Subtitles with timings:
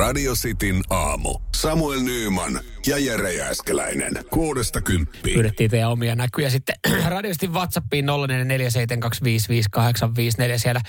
[0.00, 1.38] Radio Cityn aamu.
[1.56, 4.12] Samuel Nyyman ja Jere Jääskeläinen.
[4.30, 5.34] Kuudesta kymppiin.
[5.34, 6.74] Pyydettiin teidän omia näkyjä sitten
[7.08, 8.08] radiosti WhatsAppiin 0447255854.
[10.56, 10.80] Siellä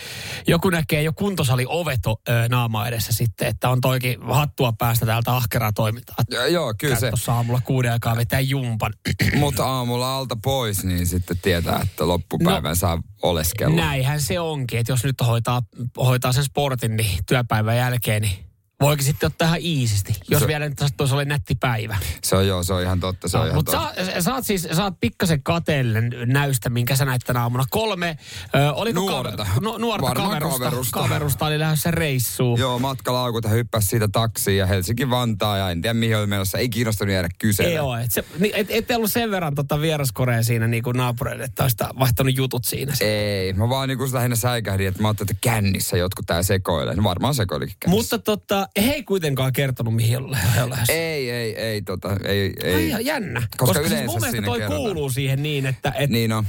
[0.47, 5.71] joku näkee jo kuntosali oveto naama edessä sitten, että on toikin hattua päästä täältä ahkeraa
[5.71, 6.16] toimintaa.
[6.30, 7.09] Ja, joo, kyllä se.
[7.09, 8.93] Tuossa aamulla kuuden aikaa vetää jumpan.
[9.39, 13.75] Mutta aamulla alta pois, niin sitten tietää, että loppupäivän no, saa oleskella.
[13.75, 15.62] Näinhän se onkin, että jos nyt hoitaa,
[15.98, 18.50] hoitaa sen sportin niin työpäivän jälkeen, niin
[18.82, 21.97] Voikin sitten ottaa ihan iisisti, jos se, vielä nyt tuossa oli nätti päivä.
[22.24, 24.46] Se on joo, se on ihan totta, se no, on ihan Mutta sä, sä oot
[24.46, 27.64] siis, sä oot pikkasen kateellinen näystä, minkä sä näit tänä aamuna.
[27.70, 28.18] Kolme,
[28.56, 31.00] ö, oliko nuorta, kaver, no, nuorta kaverusta, kaverusta.
[31.00, 32.59] kaverusta oli lähdössä reissuun.
[32.59, 36.58] Joo, matkalaukut hyppäsi siitä taksiin ja Helsinki-Vantaa ja en tiedä mihin oli menossa.
[36.58, 37.75] Ei kiinnostunut jäädä kyselemään.
[37.75, 41.64] Joo, et, se, et, et ollut sen verran tota vieraskorea siinä niin kuin naapureille, että
[41.64, 42.94] olisi vaihtanut jutut siinä.
[43.02, 46.95] Ei, mä vaan niin kuin lähinnä säikähdin, että mä ajattelin, että kännissä jotkut tää sekoilee.
[46.95, 48.16] No varmaan sekoilikin kännissä.
[48.16, 50.31] Mutta tota, ei kuitenkaan kertonut, mihin on
[50.70, 50.94] lähdössä.
[50.94, 52.88] Ei, ei, ei, tota, ei, ei.
[52.88, 53.40] ihan jännä.
[53.40, 54.82] Koska, Koska siis yleensä mun mielestä toi kerrotaan.
[54.84, 56.45] kuuluu siihen niin, että et, Niin on.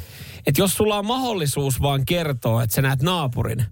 [0.46, 3.64] et jos sulla on mahdollisuus vaan kertoa, että sä näet naapurin,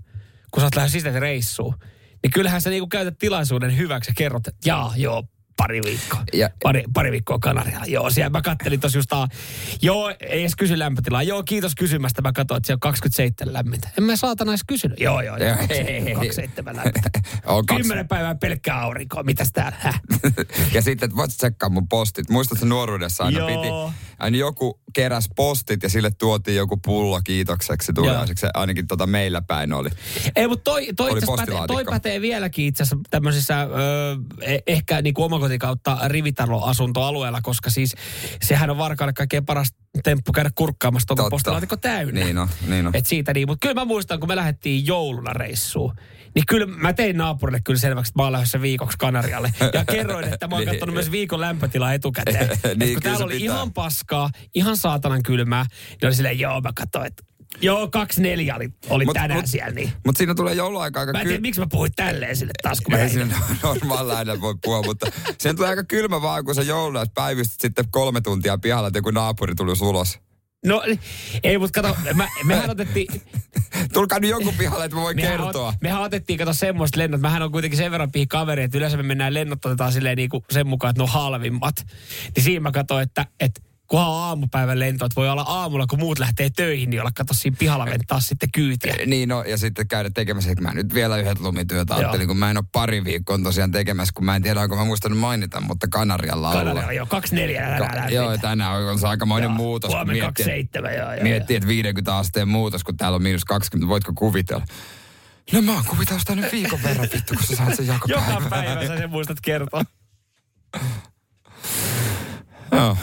[0.51, 1.75] kun sä oot lähes sisäisen reissuun,
[2.23, 5.25] niin kyllähän sä niinku käytät tilaisuuden hyväksi ja kerrot, että jaa, joo,
[5.57, 6.23] pari viikkoa.
[6.33, 7.87] Ja- Pari, pari viikkoa Kanarialla.
[7.87, 9.11] Joo, siellä mä kattelin tossa just,
[9.83, 11.23] joo, ei edes kysy lämpötilaa.
[11.23, 12.23] Joo, kiitos kysymästä.
[12.23, 13.89] Mä katsoin, että siellä on 27 lämmintä.
[13.99, 15.01] En mä saatana edes kysynyt.
[15.01, 17.11] Joo, joo, joo, Joo, 27, 27 lämmintä.
[17.47, 17.83] On kaksi.
[17.83, 19.23] Kymmenen päivää pelkkää aurinkoa.
[19.23, 19.79] Mitäs täällä?
[20.75, 22.31] Ja sitten, että voit tsekkaa mun postit.
[22.31, 23.49] Muistatko nuoruudessa aina Joo.
[23.49, 23.69] piti,
[24.19, 28.47] aina joku keräs postit ja sille tuotiin joku pullo kiitokseksi tuliaiseksi.
[28.55, 29.89] Ainakin tota meillä päin oli.
[30.37, 33.67] Ei, mutta toi, toi, Oli pätee, toi pätee vieläkin itse asiassa tämmöisissä ö,
[34.41, 37.95] eh- ehkä niin kuin omakotikautta rivitaloasuntoalueella, koska siis
[38.43, 39.75] sehän on varkaille kaikkein paras
[40.05, 42.21] temppu käydä kurkkaamassa tuon postilaatikko täynnä.
[42.25, 42.97] Niin on, niin on.
[42.97, 45.95] Et siitä niin, mutta kyllä mä muistan, kun me lähdettiin jouluna reissuun,
[46.35, 49.53] niin kyllä mä tein naapurille kyllä selväksi, että mä oon lähdössä viikoksi Kanarialle.
[49.75, 50.71] Ja kerroin, että mä oon Niin.
[50.71, 52.49] katsonut myös viikon lämpötilaa etukäteen.
[52.77, 53.55] Niin, kun täällä oli pitää.
[53.55, 57.23] ihan paskaa, ihan saatanan kylmää, niin oli silleen, joo mä katsoin, että
[57.61, 59.93] Joo, kaksi neljä oli, oli Mut- tänään mut- siellä, niin.
[60.07, 62.95] Mutta siinä tulee jouluaika aika Mä en tiedä, miksi mä puhuin tälleen sille taas, kun
[62.95, 65.07] mä Ei siinä normaalilla äänellä voi puhua, mutta
[65.39, 69.11] sen tulee aika kylmä vaan, kun sä jouluna päivystyt sitten kolme tuntia pihalla, että joku
[69.11, 70.19] naapuri tuli ulos.
[70.67, 70.83] No,
[71.43, 73.07] ei, mutta kato, mä, mehän otettiin...
[73.93, 75.69] Tulkaa nyt joku pihalle, että mä voin Mehän, kertoa.
[75.69, 77.21] ot, mehän otettiin, kato semmoista lennot.
[77.21, 80.45] Mähän on kuitenkin sen verran pihi kaveri, että yleensä me mennään lennot otetaan silleen niinku
[80.51, 81.87] sen mukaan, että ne on halvimmat.
[82.37, 83.61] Niin siinä mä katsoin, että, että
[83.91, 87.35] kunhan on aamupäivän lento, että voi olla aamulla, kun muut lähtee töihin, niin olla kato
[87.35, 88.95] siinä pihalla ventaa sitten kyytiä.
[89.07, 91.99] Niin no, ja sitten käydä tekemässä, että mä nyt vielä yhdet lumityöt Joo.
[91.99, 94.85] ajattelin, kun mä en ole pari viikkoa tosiaan tekemässä, kun mä en tiedä, onko mä
[94.85, 96.93] muistanut mainita, mutta Kanarialla Kanarialla, olla.
[96.93, 99.89] joo, kaksi neljä Ka- joo, tänään on se aikamoinen muutos.
[99.89, 101.23] kun Huomenna kaksi miettii, seitsemän, joo, joo.
[101.23, 104.65] miettii, että 50 asteen muutos, kun täällä on miinus 20, voitko kuvitella?
[105.53, 108.23] No mä oon kuvitellut sitä nyt viikon verran, vittu, kun sä saat sen joka, Joka
[108.27, 108.49] päivä.
[108.51, 109.85] päivä sä sen muistat kertoa.
[112.73, 112.97] Joo.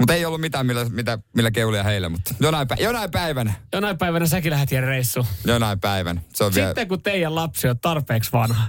[0.00, 3.98] Mutta ei ollut mitään, millä, mitä, millä keulia heille, mutta jonain, pä- jonain päivänä, Jonain
[3.98, 5.26] päivänä säkin lähdet jäädä reissuun.
[5.44, 6.20] jonain päivänä.
[6.34, 8.64] Se on vielä, Sitten kun teidän lapsi on tarpeeksi vanha.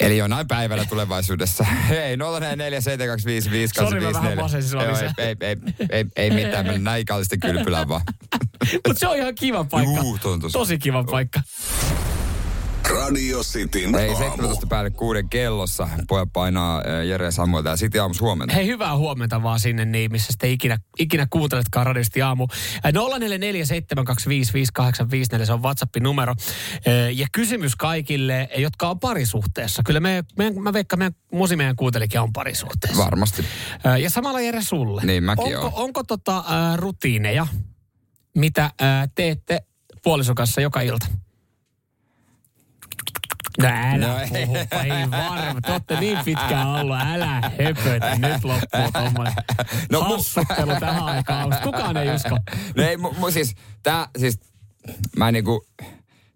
[0.00, 1.64] eli jonain päivänä tulevaisuudessa.
[1.64, 2.20] Hei, 0447255854.
[3.88, 5.56] Sori, mä vähän sua Joo, ei, ei, ei,
[5.90, 8.02] ei, ei mitään, mennä näin kallisten kylpylään vaan.
[8.86, 10.00] Mutta se on ihan kiva paikka.
[10.00, 11.40] Juu, tosi- Tosi kiva paikka.
[12.90, 14.18] Radio Cityn Ei, aamu.
[14.18, 15.88] 17 päälle kuuden kellossa.
[16.08, 18.54] Pojat painaa äh, Jere ja Samuel täällä City aamus huomenta.
[18.54, 22.46] Hei, hyvää huomenta vaan sinne niin, missä sitten ikinä, ikinä kuunteletkaan radiosti aamu.
[22.86, 22.96] Äh, 0447255854,
[25.44, 26.34] se on WhatsAppin numero.
[26.88, 29.82] Äh, Ja kysymys kaikille, jotka on parisuhteessa.
[29.86, 33.04] Kyllä me, me mä veikkaan, meidän, musi meidän kuuntelikin on parisuhteessa.
[33.04, 33.44] Varmasti.
[34.02, 35.02] Ja samalla Jere sulle.
[35.04, 35.72] Niin, mäkin onko, oon.
[35.84, 36.44] onko tota,
[36.76, 37.46] rutiineja,
[38.36, 38.70] mitä
[39.14, 39.62] teette
[40.02, 41.06] puolison kanssa joka ilta?
[43.62, 44.46] No älä No ei.
[44.46, 45.60] puhu, ei varma.
[45.60, 48.16] Te olette niin pitkään ollut, älä höpötä.
[48.18, 49.34] Nyt loppuu tommoinen
[49.92, 51.56] No, mu- tähän aikaan.
[51.62, 52.38] Kukaan ei usko.
[52.76, 54.40] No ei, mu, mu, siis, tää, siis,
[55.16, 55.66] mä niinku,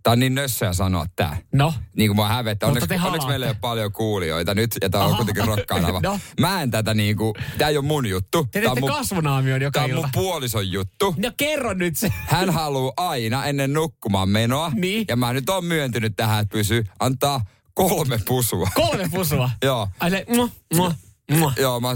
[0.03, 1.37] tää on niin nössöä sanoa tää.
[1.55, 2.69] No, Niin kuin mua hävettää.
[2.69, 5.17] Mutta Onneksi, te onneksi meillä ei ole paljon kuulijoita nyt, ja tää on Aha.
[5.17, 6.01] kuitenkin rokkaanava.
[6.11, 6.21] No.
[6.41, 8.49] Mä en tätä niinku, tää ei ole mun juttu.
[8.53, 10.01] te teette mun, kasvunaamion joka tää on ilta.
[10.03, 11.15] mun puolison juttu.
[11.19, 12.13] No kerro nyt se.
[12.27, 14.73] Hän haluaa aina ennen nukkumaan menoa.
[14.75, 15.05] Niin.
[15.09, 17.45] Ja mä nyt oon myöntynyt tähän, että pysyy, antaa
[17.75, 18.69] kolme pusua.
[18.75, 19.51] Kolme pusua.
[19.65, 19.89] Joo.
[20.01, 20.95] Ai se, mua, mua,
[21.39, 21.53] mua.
[21.59, 21.89] Joo, mä,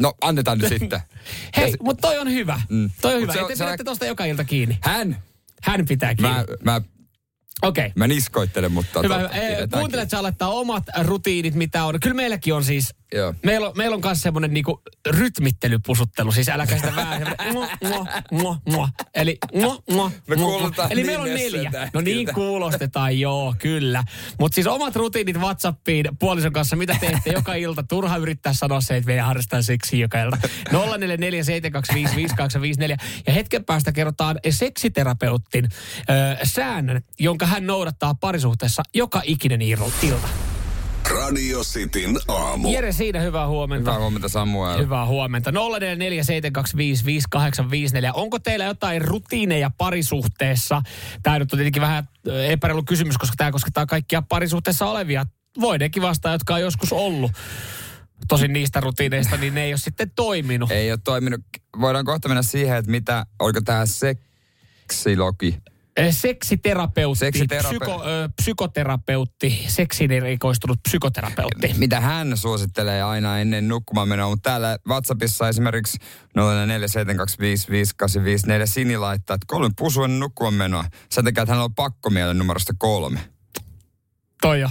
[0.00, 1.00] no annetaan nyt sitten.
[1.56, 2.60] Hei, se- mutta toi on hyvä.
[2.68, 2.90] Mm.
[3.00, 3.32] Toi on Mut hyvä.
[3.32, 4.78] se Se te se pidätte tosta joka ilta kiinni.
[4.82, 5.22] Hän,
[5.62, 6.34] Hän pitää kiinni.
[6.34, 6.80] mä, mä,
[7.62, 7.86] Okei.
[7.86, 7.92] Okay.
[7.94, 9.02] mä niskoittelen, mutta...
[9.02, 9.78] Hyvä, tota, hyvä.
[9.78, 10.18] Kuuntelet, sä
[10.48, 12.00] omat rutiinit, mitä on.
[12.00, 13.34] Kyllä meilläkin on siis Joo.
[13.44, 17.22] Meillä on, meillä on myös semmoinen niinku rytmittelypusuttelu, siis älä sitä vähän.
[17.52, 18.88] Mua, mua, mua, mua.
[19.14, 21.90] Eli mua, mua, Me mua, Eli niin meillä on neljä.
[21.94, 24.04] No niin kuulostetaan, joo, kyllä.
[24.38, 27.82] Mutta siis omat rutiinit Whatsappiin puolison kanssa, mitä teette joka ilta.
[27.82, 30.36] Turha yrittää sanoa se, että meidän harrastaa seksi joka ilta.
[30.68, 30.76] 0447255854.
[33.26, 40.28] Ja hetken päästä kerrotaan seksiterapeutin ö, säännön, jonka hän noudattaa parisuhteessa joka ikinen ilta.
[41.30, 42.72] Radio Cityn aamu.
[42.72, 43.90] Jere siinä, hyvää huomenta.
[43.90, 44.78] Hyvää huomenta Samuel.
[44.78, 45.50] Hyvää huomenta.
[45.50, 45.54] 0447255854.
[48.14, 50.82] Onko teillä jotain rutiineja parisuhteessa?
[51.22, 52.08] Tämä nyt on tietenkin vähän
[52.48, 55.26] epäreilu kysymys, koska tämä koskettaa kaikkia parisuhteessa olevia.
[55.60, 57.32] Voidenkin vastaa, jotka on joskus ollut.
[58.28, 60.70] Tosin niistä rutiineista, niin ne ei ole sitten toiminut.
[60.70, 61.40] Ei ole toiminut.
[61.80, 65.58] Voidaan kohta mennä siihen, että mitä, oliko tämä seksilogi?
[66.10, 71.74] Seksiterapeutti, Seksiterape- psyko, ö, psykoterapeutti, seksiin erikoistunut psykoterapeutti.
[71.78, 75.98] Mitä hän suosittelee aina ennen nukkumaan menoa, mutta täällä WhatsAppissa esimerkiksi
[76.38, 76.42] 0472555854
[78.64, 80.84] Sini laittaa, että kolme pusua ennen nukkumaan menoa.
[81.10, 83.20] Sen takia, että hän on pakkomielen numerosta kolme.
[84.40, 84.68] Toi jo.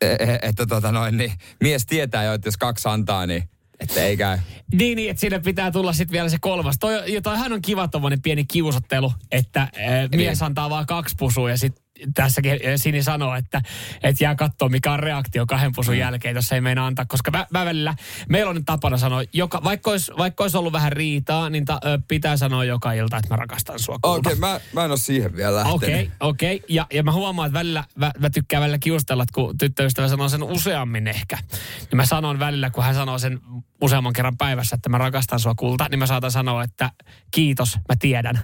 [0.00, 3.48] E- e- että tota noin, niin mies tietää jo, että jos kaksi antaa, niin
[3.80, 4.38] että ei käy.
[4.72, 6.76] Niin, niin, että siinä pitää tulla sitten vielä se kolmas.
[6.80, 9.70] Toi, ja toihan on kiva tommonen pieni kiusottelu, että äh,
[10.16, 11.83] mies antaa vaan kaksi pusua ja sitten
[12.14, 13.62] tässäkin Sini sanoo, että,
[14.02, 16.00] että jää katsoa mikä on reaktio kahden pusun mm.
[16.00, 17.04] jälkeen, jos ei meina antaa.
[17.08, 17.94] Koska mä, mä välillä,
[18.28, 21.80] meillä on nyt tapana sanoa, joka, vaikka, olisi, vaikka olisi ollut vähän riitaa, niin ta,
[22.08, 23.98] pitää sanoa joka ilta, että mä rakastan sua.
[24.02, 25.82] Okei, okay, mä, mä en ole siihen vielä lähtenyt.
[25.82, 26.56] Okei, okei.
[26.56, 26.66] Okay.
[26.68, 30.28] Ja, ja mä huomaan, että välillä, mä, mä tykkään välillä kiustella, että kun tyttöystävä sanoo
[30.28, 31.38] sen useammin ehkä,
[31.80, 33.40] niin mä sanon välillä, kun hän sanoo sen
[33.84, 36.90] useamman kerran päivässä, että mä rakastan sua kulta, niin mä saatan sanoa, että
[37.30, 38.40] kiitos, mä tiedän.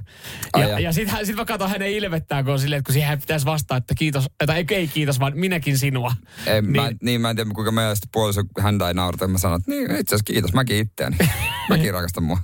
[0.59, 3.47] Ja, ja sitten sit mä katson hänen ilmettään, kun on silleen, että kun siihen pitäisi
[3.47, 6.13] vastaa, että kiitos, tai ei, ei kiitos, vaan minäkin sinua.
[6.47, 6.73] Ei, niin.
[6.77, 7.21] Mä, Niin.
[7.21, 9.29] mä en tiedä, kuinka meidän puoliso häntä ei naurata.
[9.29, 11.17] Mä sanon, että niin, itse asiassa kiitos, mäkin itseäni.
[11.71, 12.39] mäkin rakastan mua.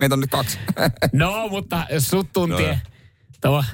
[0.00, 0.58] Meitä on nyt kaksi.
[1.12, 2.80] No, mutta sut tuntien, No.
[3.40, 3.64] tuo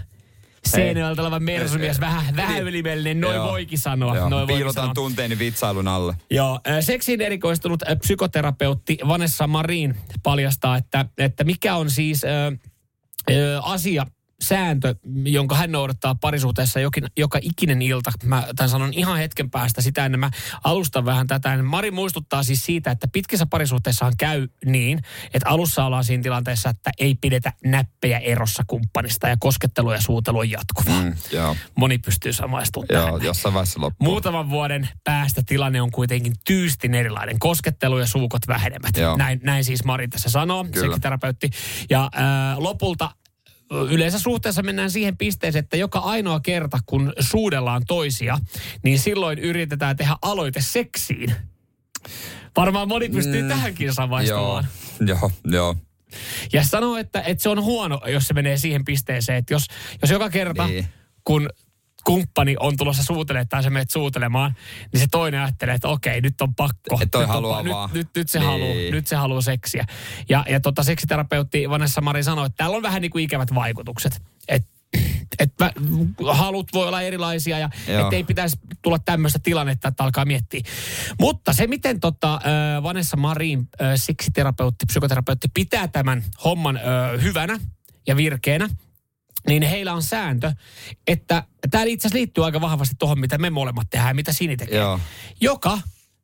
[0.67, 2.67] Seinäjoelta oleva mersumies, vähän, vähän niin.
[2.67, 3.47] ylimellinen, noin Joo.
[3.51, 4.17] voikin sanoa.
[4.17, 4.95] Joo, noin piilotan sanoa.
[4.95, 6.17] tunteeni vitsailun alle.
[6.31, 12.29] Joo, äh, seksiin erikoistunut äh, psykoterapeutti Vanessa Marin paljastaa, että, että mikä on siis ö,
[13.31, 14.07] ö, asia,
[14.43, 14.95] sääntö,
[15.25, 18.13] jonka hän noudattaa parisuhteessa jokin, joka ikinen ilta.
[18.25, 20.31] Mä tämän sanon ihan hetken päästä sitä ennen mä
[20.65, 21.63] alustan vähän tätä.
[21.63, 24.99] Mari muistuttaa siis siitä, että pitkissä parisuhteissahan käy niin,
[25.35, 30.39] että alussa ollaan siinä tilanteessa, että ei pidetä näppejä erossa kumppanista ja koskettelu ja suutelu
[30.39, 31.03] on jatkuvaa.
[31.03, 33.23] Mm, joo, Moni pystyy samaistumaan joo, tähän.
[33.23, 34.09] jossain vaiheessa loppuu.
[34.09, 37.39] Muutaman vuoden päästä tilanne on kuitenkin tyystin erilainen.
[37.39, 38.97] Koskettelu ja suukot vähenevät.
[38.97, 39.17] Joo.
[39.17, 40.87] Näin, näin siis Mari tässä sanoo, Kyllä.
[40.87, 41.51] seksiterapeutti.
[41.91, 43.11] Ja ää, lopulta
[43.91, 48.39] yleensä suhteessa mennään siihen pisteeseen, että joka ainoa kerta, kun suudellaan toisia,
[48.83, 51.35] niin silloin yritetään tehdä aloite seksiin.
[52.57, 54.67] Varmaan moni pystyy mm, tähänkin samaistumaan.
[55.01, 55.77] Joo, joo, joo.
[56.53, 59.67] Ja sanoo, että, että se on huono, jos se menee siihen pisteeseen, että jos,
[60.03, 60.87] jos joka kerta, Niin.
[61.25, 61.51] kun
[62.05, 64.55] kumppani on tulossa suutelemaan tai sä menet suutelemaan,
[64.93, 66.99] niin se toinen ajattelee, että okei, nyt on pakko.
[67.03, 67.91] Et toi nyt, on haluaa pa- vaan.
[67.93, 68.47] nyt, nyt, nyt, se Niin.
[68.49, 69.87] haluaa, nyt se haluaa seksiä.
[70.29, 74.23] Ja, ja tota, seksiterapeutti Vanessa Mari sanoi, että täällä on vähän niin kuin ikävät vaikutukset.
[74.49, 74.73] Että
[75.39, 75.73] että
[76.33, 78.03] halut voi olla erilaisia ja Joo.
[78.05, 80.61] ettei pitäisi tulla tämmöistä tilannetta, että alkaa miettiä.
[81.21, 82.41] Mutta se, miten tota,
[82.83, 86.81] Vanessa Marin, seksiterapeutti, psykoterapeutti, pitää tämän homman
[87.23, 87.59] hyvänä
[88.07, 88.69] ja virkeänä,
[89.49, 90.53] niin heillä on sääntö,
[91.07, 94.57] että tämä itse asiassa liittyy aika vahvasti tuohon, mitä me molemmat tehdään ja mitä Sini
[94.57, 94.79] tekee.
[94.79, 95.01] Joo.
[95.41, 95.79] Joka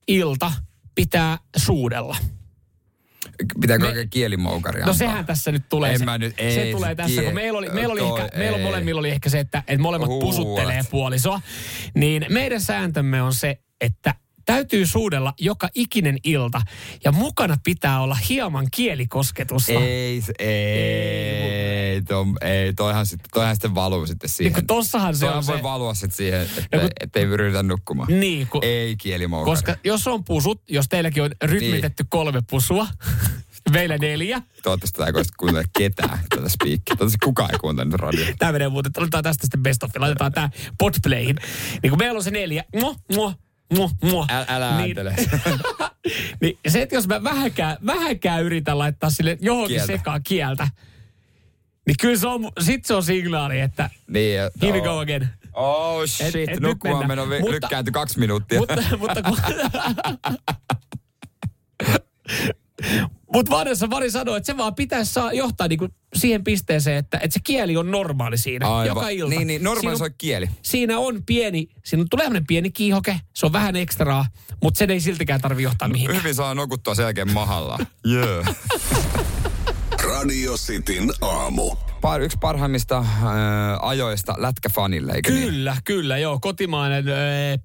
[0.09, 0.53] ilta
[0.95, 2.17] pitää suudella.
[3.61, 5.93] Pitääkö Me- oikein kielimoukaria No sehän tässä nyt tulee.
[5.93, 8.01] En se, mä nyt- se ei, tulee se tässä, tie- kun meillä oli, meillä oli
[8.01, 8.65] toi- ehkä, meillä ei.
[8.65, 10.21] molemmilla oli ehkä se, että, että molemmat Huuat.
[10.21, 11.41] pusuttelee puolisoa.
[11.95, 14.15] Niin meidän sääntömme on se, että
[14.53, 16.61] täytyy suudella joka ikinen ilta
[17.05, 19.73] ja mukana pitää olla hieman kielikosketusta.
[19.73, 24.53] Ei, se- ei, to, ei toihan, sitten, toihan sitten valuu sitten Niin siihen.
[24.55, 25.63] kun tossahan se Toihan on voi se.
[25.63, 28.21] valua sitten siihen, että kun- ettei yritä nukkumaan.
[28.21, 29.57] Niin, kun, Ei kielimoukari.
[29.57, 32.11] koska jos on pusut, jos teilläkin on rytmitetty Niin.
[32.11, 32.87] kolme pusua,
[33.73, 34.43] meillä neljä.
[34.63, 36.85] Toivottavasti tämä ei kuuntele ketään tätä spiikkiä.
[36.97, 38.27] Toivottavasti kukaan ei kuuntele nyt radio.
[38.39, 41.37] Tämä menee muuten, otetaan tästä sitten best of, laitetaan tämä podplayin.
[41.83, 43.35] Niin kun meillä on se neljä, muo, muo,
[43.77, 44.27] muo, muo.
[44.31, 45.15] Älä, älä niin, ääntele.
[46.41, 49.93] niin se, että jos mä vähänkään, vähänkään yritän laittaa sille johonkin Kieltä.
[49.93, 50.69] sekaan kieltä,
[51.87, 54.85] niin kyllä se on, sit se on signaali, että niin, ja- here we oh.
[54.85, 55.29] go again.
[55.53, 57.29] Oh shit, et nukkumaan mennään.
[57.29, 58.59] meno Mutta- lykkääntyi kaksi minuuttia.
[58.59, 59.39] mutta, mutta, kun,
[63.33, 67.35] Mutta Vanessa Vari sanoi, että se vaan pitäisi saa johtaa niinku siihen pisteeseen, että, että
[67.35, 68.69] se kieli on normaali siinä.
[68.69, 68.87] Aivan.
[68.87, 69.31] Joka ilta.
[69.35, 70.51] Niin, niin Siinä on- kieli.
[70.63, 74.27] Siinä on pieni, siinä tulee pieni kiihoke, se on vähän ekstraa,
[74.63, 76.19] mutta sen ei siltikään tarvi johtaa mihinkään.
[76.19, 77.79] Hyvin saa nukuttua sen jälkeen mahalla.
[78.07, 78.25] Jee.
[78.25, 78.57] Yeah.
[80.19, 81.77] Radio Cityn aamu.
[82.01, 83.07] Par, yksi parhaimmista äh,
[83.81, 85.45] ajoista lätkäfanille, eikö niin?
[85.45, 86.39] Kyllä, kyllä, joo.
[86.41, 87.15] Kotimainen äh,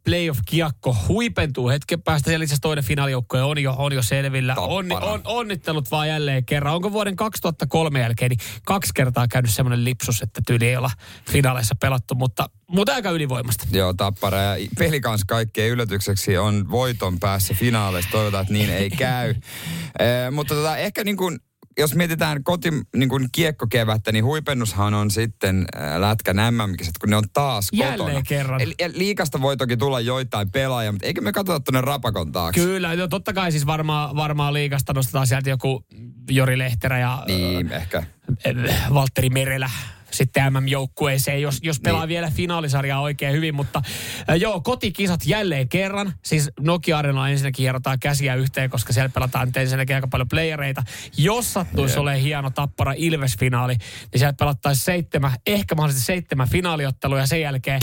[0.03, 2.29] playoff-kiekko huipentuu hetken päästä.
[2.29, 4.55] Siellä itse toinen finaalijoukkoja on jo, on jo selvillä.
[4.55, 5.11] Onni, Tappara.
[5.11, 6.75] on, onnittelut vaan jälleen kerran.
[6.75, 10.91] Onko vuoden 2003 jälkeen niin kaksi kertaa käynyt semmoinen lipsus, että tyyli ei olla
[11.29, 13.67] finaaleissa pelattu, mutta, mutta aika ylivoimasta.
[13.71, 18.11] Joo, Tappara ja peli kanssa kaikkeen yllätykseksi on voiton päässä finaaleissa.
[18.11, 19.29] Toivotaan, että niin ei käy.
[19.29, 21.39] Eh, mutta tota, ehkä niin kuin,
[21.77, 27.15] jos mietitään koti, niin kuin kiekkokevättä, niin huipennushan on sitten äh, lätkän MM-kisat, kun ne
[27.15, 28.21] on taas Jälleen kotona.
[28.27, 28.61] kerran.
[28.61, 32.61] Eli, liikasta voi toki tulla joitain pelaajia, mutta eikö me katsota tuonne rapakon taakse?
[32.61, 35.85] Kyllä, no totta kai siis varmaan, varmaan liikasta nostetaan sieltä joku
[36.31, 38.03] Jori Lehterä ja Niin, ehkä.
[38.47, 39.69] äh, Valtteri Merelä
[40.13, 42.09] sitten MM-joukkueeseen, jos, jos pelaa Niin.
[42.09, 43.55] vielä finaalisarjaa oikein hyvin.
[43.55, 43.81] Mutta
[44.29, 46.13] äh, joo, kotikisat jälleen kerran.
[46.23, 50.83] Siis Nokia Arenalla ensinnäkin hierotaan käsiä yhteen, koska siellä pelataan ensinnäkin aika paljon playereita.
[51.17, 57.27] Jos sattuisi olemaan hieno Tappara Ilves-finaali, niin siellä pelattaisiin seitsemän, ehkä mahdollisesti seitsemän finaaliottelua ja
[57.27, 57.81] sen jälkeen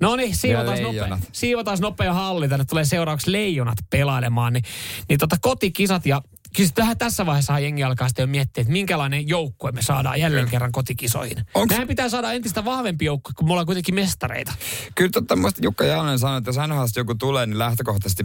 [0.00, 2.48] No niin, siivotaan nopea, siivotaan nopea halli.
[2.48, 4.52] Tänne tulee seuraavaksi leijonat pelailemaan.
[4.52, 4.64] Niin,
[5.08, 6.22] niin tota kotikisat ja
[6.56, 10.48] Siis tähän tässä vaiheessa jengi alkaa sitten jo miettiä, että minkälainen joukkue me saadaan jälleen
[10.48, 11.38] kerran kotikisoihin.
[11.38, 14.52] Onks- Meidän pitää saada entistä vahvempi joukkue, kun me ollaan kuitenkin mestareita.
[14.94, 18.24] Kyllä totta, Jukka Jalonen sanoi, että jos NHL joku tulee, niin lähtökohtaisesti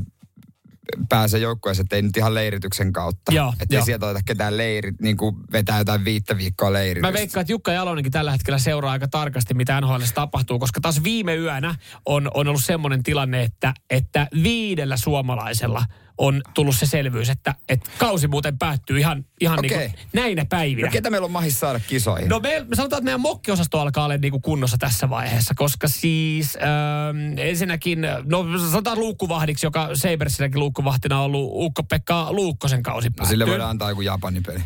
[1.10, 3.32] pääsee joukkueeseen, että ei nyt ihan leirityksen kautta.
[3.32, 7.08] Joo, että ei sieltä oteta ketään leirit, niin kuin vetää jotain viittä viikkoa leiritystä.
[7.08, 11.04] Mä veikkaan, että Jukka Jalonenkin tällä hetkellä seuraa aika tarkasti, mitä NHL tapahtuu, koska taas
[11.04, 15.86] viime yönä on, on ollut semmoinen tilanne, että, että viidellä suomalaisella
[16.18, 19.90] on tullut se selvyys, että, että kausi muuten päättyy ihan, ihan niin Okei.
[19.90, 20.88] kuin näinä päivinä.
[20.88, 22.30] No ketä meillä on mahis saada kisoihin?
[22.30, 26.58] No me, me sanotaan, että meidän mokkiosasto alkaa olla niinku kunnossa tässä vaiheessa, koska siis
[26.62, 33.30] ähm, ensinnäkin, no sanotaan luukkuvahdiksi, joka Sabersilläkin luukkuvahtina on ollut Ukko-Pekka Luukkosen kausi no päättyy.
[33.30, 34.60] sille voidaan antaa joku Japanin peli.
[34.60, 34.64] Ö,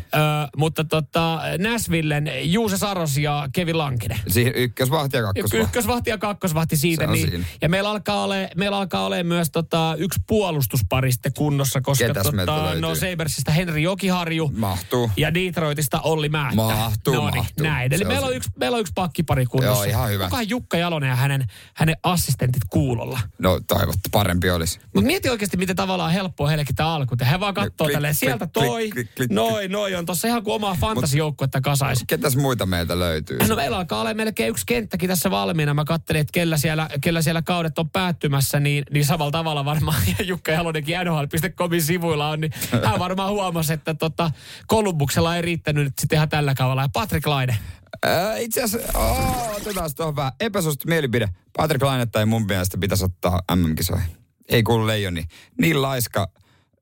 [0.56, 4.20] mutta tota, Näsvillen Juuse Saros ja Kevin Lankinen.
[4.28, 5.56] Siihen ykkösvahti ja kakkosvahti.
[5.56, 7.06] Ykkösvahti ja kakkosvahti siitä.
[7.06, 7.44] Niin, siinä.
[7.62, 12.26] ja meillä alkaa ole, meillä alkaa ole myös tota, yksi puolustuspari sitten kunnossa, koska Ketäs
[12.26, 14.50] tota, no Sabersista Henri Jokiharju.
[14.56, 15.10] Mahtuu.
[15.16, 16.56] Ja Detroitista Olli Määttä.
[16.56, 17.66] Mahtuu, no niin, mahtuu.
[17.66, 17.92] näin.
[17.92, 19.84] Eli Se meillä on, yksi, meillä on yksi pakkipari kunnossa.
[19.86, 20.24] Joo, ihan hyvä.
[20.24, 23.20] Kuka Jukka Jalonen ja hänen, hänen assistentit kuulolla?
[23.38, 24.80] No toivottu, parempi olisi.
[24.94, 27.16] Mutta mieti oikeasti, miten tavallaan helppoa heillekin tämä alku.
[27.22, 30.28] Hän vaan katsoo Klik, tälleen, klik, sieltä klik, toi, klik, klik, noin, noin on tossa
[30.28, 32.04] ihan kuin omaa fantasijoukkuetta kasaisi.
[32.06, 33.38] Ketäs muita meiltä löytyy?
[33.48, 35.74] No meillä alkaa olla melkein yksi kenttäkin tässä valmiina.
[35.74, 40.02] Mä katselin, että kellä siellä, kellä siellä kaudet on päättymässä, niin, niin samalla tavalla varmaan
[40.18, 40.96] ja Jukka Jalonenkin
[41.34, 42.52] NHL.comin sivuilla on, niin
[42.84, 44.30] hän varmaan huomasi, että tota,
[44.66, 46.82] Kolumbuksella ei riittänyt nyt sitten ihan tällä kaudella.
[46.82, 47.58] Ja Patrick Laine.
[48.06, 51.28] Ää, itse asiassa, oh, otetaan tuohon vähän epäsuosittu mielipide.
[51.56, 54.16] Patrick Lainetta ei mun mielestä pitäisi ottaa MM-kisoihin.
[54.48, 55.24] Ei kuulu leijoni.
[55.58, 56.28] Niin laiska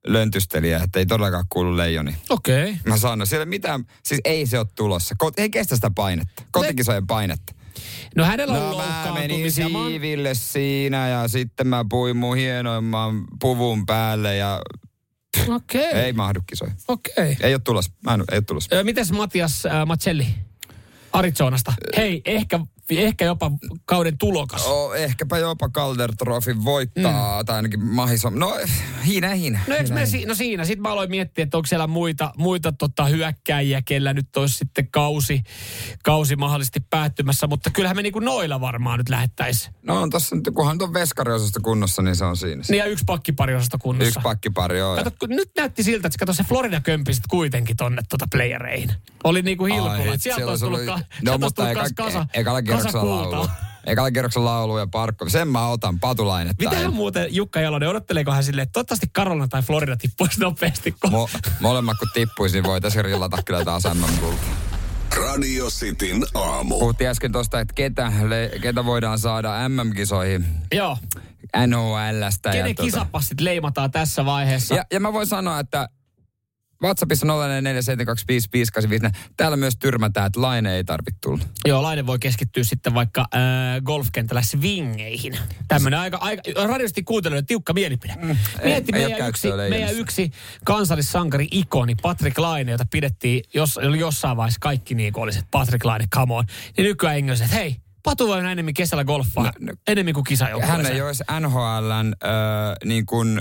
[0.06, 2.16] löntystelijä, että ei todellakaan kuulu leijoni.
[2.28, 2.70] Okei.
[2.70, 2.76] Okay.
[2.84, 5.14] Mä sanon, siellä mitään, siis ei se ole tulossa.
[5.24, 6.42] Ko- ei kestä sitä painetta.
[6.50, 7.54] Kotikisojen painetta.
[8.16, 13.86] No hänellä on No mä menin siiville siinä ja sitten mä puin mun hienoimman puvun
[13.86, 14.62] päälle ja
[15.48, 15.84] Okei.
[15.92, 16.76] ei mahdu kisoihin.
[16.88, 17.36] Okei.
[17.40, 17.92] Ei ole tulossa.
[18.04, 18.84] Mä en, ei ole tulossa.
[18.84, 20.26] Mites Matias äh, Macelli
[21.12, 21.72] Arizonasta?
[21.96, 23.50] Hei, ehkä, ehkä jopa
[23.84, 24.66] kauden tulokas.
[24.66, 27.46] Oh, ehkäpä jopa Calder Trophy voittaa, mm.
[27.46, 28.38] tai ainakin mahis on.
[28.38, 28.56] No,
[29.06, 29.60] hiinä, hiinä.
[29.66, 32.72] No, eikö me, si- no siinä, sitten mä aloin miettiä, että onko siellä muita, muita
[32.72, 35.42] tota, hyökkäjiä, kellä nyt olisi sitten kausi,
[36.04, 39.74] kausi mahdollisesti päättymässä, mutta kyllähän me niinku noilla varmaan nyt lähettäisiin.
[39.82, 42.62] No on tossa nyt, kunhan on veskariosasta kunnossa, niin se on siinä.
[42.68, 44.08] Niin ja yksi pakkipari osasta kunnossa.
[44.08, 44.96] Yksi pakkipari on.
[44.96, 48.92] Kato, kun nyt näytti siltä, että kato se Florida kömpisit kuitenkin tonne tota playereihin.
[49.24, 53.32] Oli niinku hilkulla, sieltä olisi tullut, ka- no, mutta eka, kas kasa, ekalla kasa kierroksella
[53.32, 53.48] laulu.
[53.86, 55.28] Ekalla kierroksella laulu ja parkko.
[55.28, 56.64] Sen mä otan, patulainetta.
[56.64, 61.10] Mitähän muuten Jukka Jalonen, odotteleeko hän silleen, että toivottavasti Karolina tai Florida tippuisi nopeasti, kun
[61.10, 61.28] Mo,
[61.60, 64.42] molemmat kun tippuisi, niin voitaisiin rillata kyllä taas MM-kulta.
[65.16, 66.78] Radio Cityn aamu.
[66.78, 70.44] Puhuttiin äsken tuosta, että ketä, le, ketä voidaan saada MM-kisoihin
[70.74, 70.98] Joo,
[71.66, 72.50] NHLstä.
[72.50, 74.74] kenen ja tuota- kisapassit leimataan tässä vaiheessa?
[74.74, 75.88] Ja, ja mä voin sanoa, että
[76.82, 77.30] WhatsAppissa 0447255854.
[79.36, 81.44] Täällä myös tyrmätään, että Laine ei tarvitse tulla.
[81.66, 83.38] Joo, Laine voi keskittyä sitten vaikka äh,
[83.84, 85.38] golfkentällä swingeihin.
[85.68, 88.14] Tämmöinen aika, aika radiosti kuuntelijoiden tiukka mielipide.
[88.22, 90.30] Mm, Mieti ei meidän, yksi, käyttöä meidän yksi
[90.64, 95.84] kansallissankari ikoni Patrick Laine, jota pidettiin jos, jossain vaiheessa kaikki niin kuin olisi, että Patrick
[95.84, 96.44] Laine, come on.
[96.76, 100.50] Niin nykyään englanniksi, että hei, Patu voi enemmän kesällä golfaa, No, no, enemmän kuin Hän
[100.50, 101.06] ei kisajoukkueeseen.
[101.06, 103.40] olisi NHLn äh, niin kuin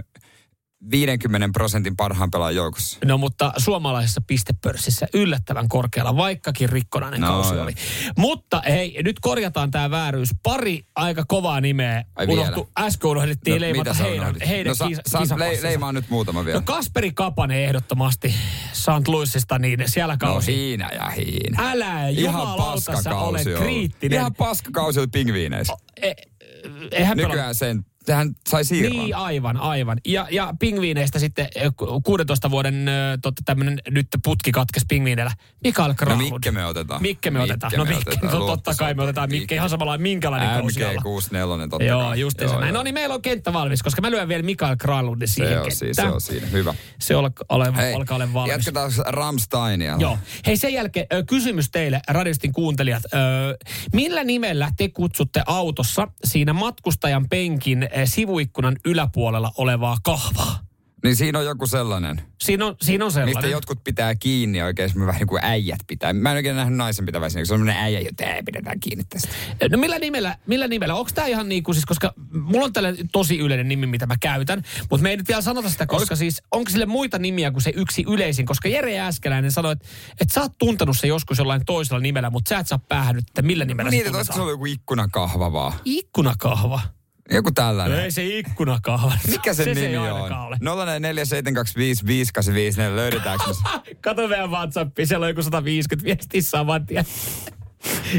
[0.92, 2.98] 50 prosentin parhaan pelaajan joukossa.
[3.06, 7.64] No mutta suomalaisessa pistepörssissä yllättävän korkealla, vaikkakin rikkonainen No, kausi joo.
[7.64, 7.74] oli.
[8.18, 10.30] Mutta hei, nyt korjataan tämä vääryys.
[10.44, 12.70] Pari aika kovaa nimeä Ai unohtu.
[12.80, 15.68] Äsken unohdettiin no, leimata heidän, heidän no, sa, kisa, sa, le, kisapassinsa.
[15.68, 16.60] leimaa nyt muutama vielä.
[16.60, 18.36] No Kasperi Kapanen ehdottomasti
[18.74, 19.08] St.
[19.08, 20.46] Louisista, niin siellä No kausi.
[20.46, 21.70] siinä ja hiina.
[21.72, 24.20] Älä jumalauta, sä olet kriittinen.
[24.20, 25.74] Ihan paskakausi oli pingviineissä.
[26.02, 26.14] E,
[26.92, 28.92] eihän pelaa- Nykyään sen, tähän sai siirron.
[28.92, 29.98] Niin, aivan, aivan.
[30.06, 35.32] Ja, ja pingviineistä sitten eh, ku- 16 vuoden ö, totta, tämmöinen nyt putki katkes pingviineillä.
[35.64, 36.32] Mikael No Krahlund.
[36.32, 37.02] Mikke me otetaan.
[37.02, 37.74] Mikke me otetaan.
[37.78, 39.56] No Mikke, no, totta kai me otetaan Mikke.
[39.56, 41.02] Ihan samalla minkälainen kausi olla.
[41.66, 42.74] MG64 totta Joo, justiinsa Joo, näin.
[42.74, 42.78] joo.
[42.80, 45.72] No niin, meillä on kenttä valmis, koska mä lyön vielä Mikael Krahlundin siihen Se on,
[45.72, 46.48] siinä, se on siinä.
[46.48, 46.74] Hyvä.
[47.00, 48.52] Se on, ole, Hei, alkaa olla valmis.
[48.52, 49.96] jatketaan Ramsteinia.
[50.00, 50.18] Joo.
[50.46, 53.04] Hei sen jälkeen kysymys teille, Radistin kuuntelijat.
[53.94, 60.60] Millä nimellä te kutsutte autossa siinä matkustajan penkin sivuikkunan yläpuolella olevaa kahvaa?
[61.04, 63.36] Niin siinä on joku sellainen, Siinä on, siinä on sellainen.
[63.38, 66.14] mistä jotkut pitää kiinni oikein, semmoinen vähän niin kuin äijät pitää.
[66.14, 69.04] Mä en oikein nähnyt naisen pitävän siinä, se on semmoinen äijä, jota ei pidetään kiinni
[69.10, 69.30] tästä.
[69.72, 70.96] No millä nimellä, millä nimellä?
[70.96, 74.16] Onko tämä ihan niin kuin siis, koska mulla on tällainen tosi yleinen nimi, mitä mä
[74.20, 77.62] käytän, mutta me ei nyt vielä sanota sitä, koska siis onko sille muita nimiä kuin
[77.62, 79.86] se yksi yleisin, koska Jere Jääskeläinen sanoi, että,
[80.22, 83.28] että sä oot tuntenut se joskus jollain toisella nimellä, mutta sä et saa päähän nyt,
[83.28, 85.74] että millä nimellä Niin, se että olisiko se ollut joku ikkunakahva vaan.
[85.86, 86.82] Ikkunakahva.
[87.32, 88.00] Joku tällainen.
[88.00, 89.12] Ei se ikkunakahva.
[89.28, 90.32] Mikä sen se, nimi se ei on?
[90.32, 90.56] Ole.
[90.56, 90.60] 047255854
[92.96, 93.56] löydetäänkö me?
[94.02, 97.06] Kato meidän WhatsAppiin, siellä on joku 150 viestiä saman tien.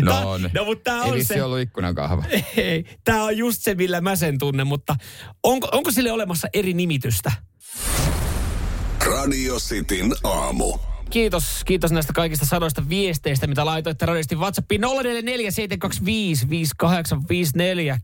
[0.02, 0.50] No Tää- on.
[0.54, 1.42] No mutta tää Ei on vissi se.
[1.42, 2.24] ollut ikkunakahva.
[2.56, 4.96] Ei, tää on just se, millä mä sen tunnen, mutta
[5.42, 7.32] onko, onko sille olemassa eri nimitystä?
[9.06, 10.78] Radio Cityn aamu.
[11.10, 14.86] Kiitos, kiitos näistä kaikista sadoista viesteistä, mitä laitoitte radiosti WhatsAppiin 0447255854.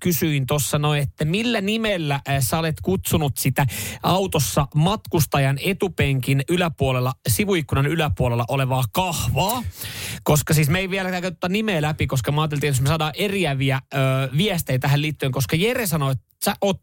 [0.01, 3.67] Kysyin tuossa noin, että millä nimellä sä olet kutsunut sitä
[4.03, 9.63] autossa matkustajan etupenkin yläpuolella, sivuikkunan yläpuolella olevaa kahvaa.
[10.23, 13.81] Koska siis me ei vielä käytä nimeä läpi, koska mä ajattelin, että me saadaan eriäviä
[13.95, 13.99] ö,
[14.37, 16.79] viestejä tähän liittyen, koska Jere sanoi, että sä oot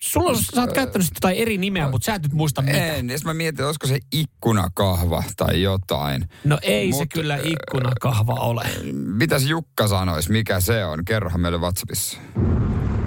[0.00, 2.94] Sulla on, sä oot käyttänyt sitten jotain eri nimeä, mutta sä et nyt muista mitä.
[2.94, 6.28] En, jos mä mietin, olisiko se ikkunakahva tai jotain.
[6.44, 8.62] No ei se Mut, kyllä ikkunakahva ole.
[8.92, 11.04] Mitäs Jukka sanoisi, mikä se on?
[11.04, 12.18] Kerrohan meille WhatsAppissa.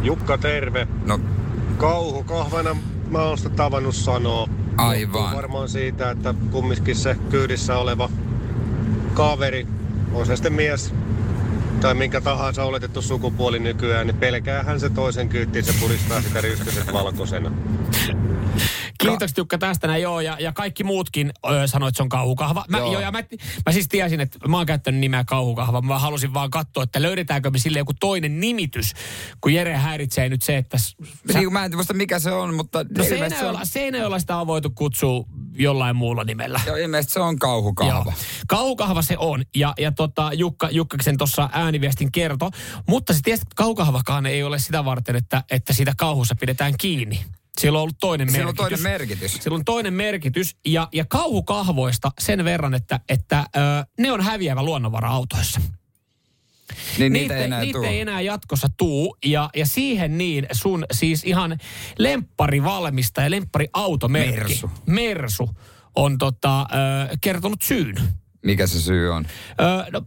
[0.04, 0.88] Jukka, terve.
[1.06, 1.20] No
[1.78, 2.76] Kauhukahvana
[3.10, 4.48] mä oon sitä tavannut sanoa.
[4.78, 5.36] aivan.
[5.36, 8.10] Varmaan siitä, että kumminkin se kyydissä oleva
[9.14, 9.68] kaveri,
[10.14, 10.94] on se sitten mies
[11.81, 16.94] tai minkä tahansa oletettu sukupuoli nykyään, niin pelkäähän se toisen kyyttiin, se puristaa sitä ryskyset
[16.94, 17.51] valkoisena.
[19.00, 22.66] Kiitos Jukka tästä näin, joo, ja, ja kaikki muutkin ö, sanoivat, että se on kauhukahva.
[22.68, 22.92] Mä, joo.
[22.92, 23.01] Joo.
[23.01, 23.24] ja mä,
[23.66, 25.82] mä siis tiesin, että mä oon käyttänyt nimeä kauhukahva.
[25.82, 28.94] Mä halusin vaan katsoa, että löydetäänkö me sille joku toinen nimitys,
[29.42, 30.77] kun Jere häiritsee nyt se, että...
[30.77, 30.96] Sä,
[31.34, 34.38] Niin, mä en muista mikä se on, mutta no ilmeisesti, se on, Seinäjoella, Seinäjoella sitä
[34.38, 36.60] on voitu kutsua jollain muulla nimellä.
[36.68, 37.94] joo, ilmeisesti se on kauhukahva.
[37.94, 38.14] Joo.
[38.48, 39.46] Kauhukahva se on.
[39.56, 42.50] Ja, ja tota, Jukka, Jukka sen tuossa ääniviestin kertoi.
[42.88, 47.25] Mutta se että kauhukahvakaan ei ole sitä varten, että, että sitä kauhussa pidetään kiinni.
[47.59, 48.61] Sillä on ollut toinen Sillä on merkitys.
[48.64, 49.33] toinen merkitys.
[49.33, 50.55] Sillä on toinen merkitys.
[50.66, 53.59] Ja, ja kauhukahvoista sen verran, että, että ö,
[54.00, 55.61] ne on häviävä luonnonvara autoissa.
[56.98, 59.18] Niin niitä ei enää niitä ei enää jatkossa tuu.
[59.25, 61.57] Ja, ja siihen niin sun siis ihan
[62.00, 64.40] lemppari valmista ja lemppari automerkki.
[64.42, 64.70] Mersu.
[64.85, 65.50] Mersu
[65.96, 66.66] on tota, ö,
[67.22, 67.96] kertonut syyn.
[68.46, 69.25] Mikä se syy on?
[69.61, 70.01] Öö, no,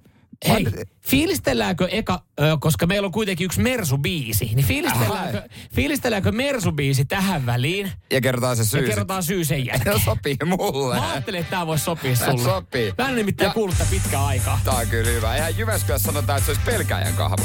[0.48, 0.66] hei,
[1.06, 5.42] fiilistelläänkö eka, ö, koska meillä on kuitenkin yksi Mersu-biisi, niin fiilistelläänkö,
[5.74, 7.92] fiilistelläänkö Mersu-biisi tähän väliin?
[8.12, 8.80] Ja kerrotaan se syy.
[8.80, 9.92] Ja kerrotaan syy sen jälkeen.
[9.92, 10.94] No, sopii mulle.
[10.94, 12.42] Mä ajattelin, että tämä voisi sopia sulle.
[12.54, 12.92] Sopii.
[12.98, 14.60] Mä en nimittäin Ja- kuullut tätä pitkään aikaa.
[14.64, 15.36] Tää on kyllä hyvä.
[15.36, 17.36] Ihan Jyväskylässä sanotaan, että se olisi pelkäjän kahva.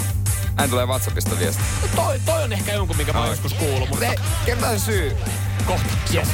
[0.57, 1.63] Näin tulee WhatsAppista viesti.
[1.81, 4.05] No toi, toi on ehkä jonkun, minkä mä oon joskus kuullut, mutta
[4.45, 5.12] kerrotaan se syy.
[5.65, 5.93] kohta.
[6.13, 6.27] Yes.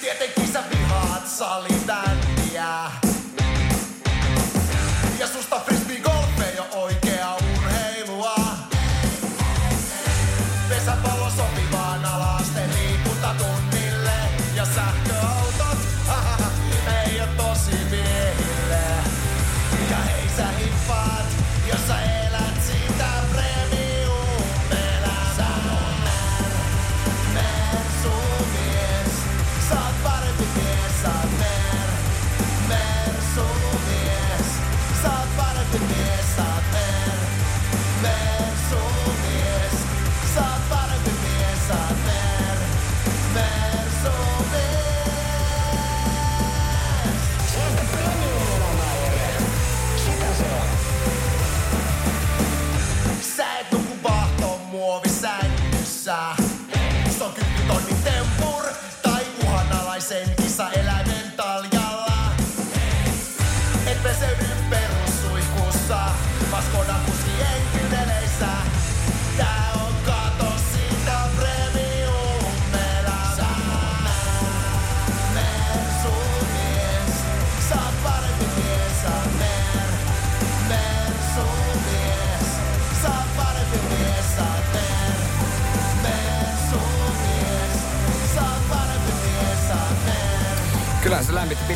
[0.00, 1.75] Tietenkin sä vihaat salibändiä.
[55.00, 56.45] for his side.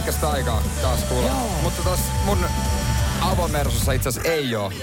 [0.01, 1.31] Pitkästä aikaa taas kuulla.
[1.63, 2.39] Mutta taas mun
[3.21, 4.75] avomersussa itse asiassa ei ole,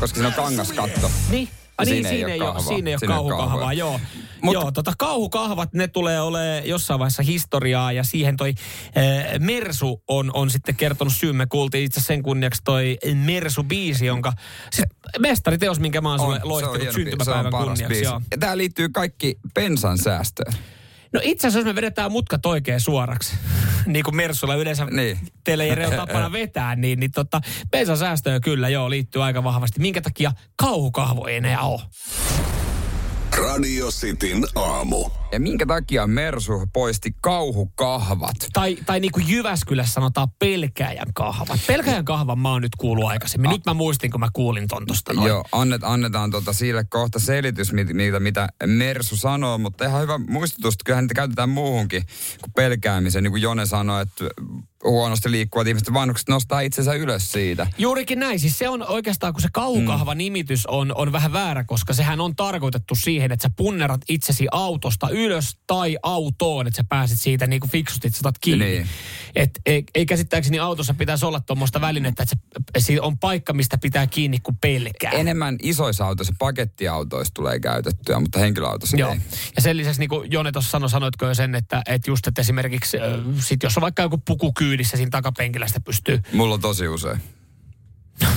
[0.00, 1.10] koska siinä on kangaskatto.
[1.30, 1.48] Niin.
[1.78, 3.72] Ah, niin, Siinä ei siinä ei ole, siinä ei ole kauhukahvaa, kahvaa.
[3.72, 4.00] joo.
[4.42, 8.54] Mut- joo, tota kauhukahvat, ne tulee ole jossain vaiheessa historiaa ja siihen toi
[8.96, 11.36] äh, Mersu on, on sitten kertonut syyn.
[11.36, 14.32] Me kuultiin itse sen kunniaksi toi Mersu-biisi, jonka,
[14.72, 16.80] siis mestariteos, minkä mä oon sulle on.
[16.80, 17.84] Se syntymäpäivän kunniaksi.
[17.84, 18.04] biisi.
[18.04, 18.20] Joo.
[18.30, 20.52] Ja tää liittyy kaikki bensan säästöön.
[21.14, 23.36] No itse asiassa, jos me vedetään mutkat oikein suoraksi,
[23.86, 25.18] niin kuin Mersulla yleensä Niin.
[25.44, 29.80] teille on tapana vetää, niin, niin tota, bensan säästöön kyllä joo liittyy aika vahvasti.
[29.80, 31.80] Minkä takia kauhukahvo ei enää ole?
[33.38, 35.10] Radio Cityn aamu.
[35.32, 38.36] Ja minkä takia Mersu poisti kauhukahvat?
[38.52, 41.60] Tai, tai niin kuin Jyväskylässä sanotaan pelkäjän kahvat.
[41.66, 43.50] Pelkäjän kahvan mä oon nyt kuullut aikaisemmin.
[43.50, 45.28] Nyt mä muistin, kun mä kuulin ton tosta noin.
[45.28, 50.18] Joo, annet, annetaan tota sille kohta selitys, mit- mitä, mitä Mersu sanoo, mutta ihan hyvä
[50.18, 52.02] muistutus, että kyllähän niitä käytetään muuhunkin
[52.40, 53.24] kuin pelkäämiseen.
[53.24, 54.24] Niin kuin Jone sanoi, että
[54.84, 57.66] huonosti liikkuvat ihmiset, vanhukset nostaa itsensä ylös siitä.
[57.78, 58.40] Juurikin näin.
[58.40, 62.36] Siis se on oikeastaan, kun se kauhukahva nimitys on, on vähän väärä, koska sehän on
[62.36, 67.60] tarkoitettu siihen, että sä punnerat itsesi autosta ylös tai autoon, että sä pääset siitä niin
[67.60, 68.64] kuin fiksusti, että sä otat kiinni.
[68.64, 68.86] Niin.
[69.34, 72.36] Et, ei, ei käsittääkseni autossa pitäisi olla tuommoista välinettä, että
[72.78, 75.10] se, on paikka, mistä pitää kiinni, kun pelkää.
[75.10, 79.12] Enemmän isoissa autoissa, pakettiautoissa tulee käytettyä, mutta henkilöautossa Joo.
[79.12, 79.20] ei.
[79.56, 82.40] Ja sen lisäksi, niin kuin Jone tuossa sanoi, sanoitko jo sen, että, että just, että
[82.40, 83.04] esimerkiksi äh,
[83.40, 87.20] sit jos on vaikka joku puku kyydissä siinä takapenkillä, sitä pystyy Mulla on tosi usein.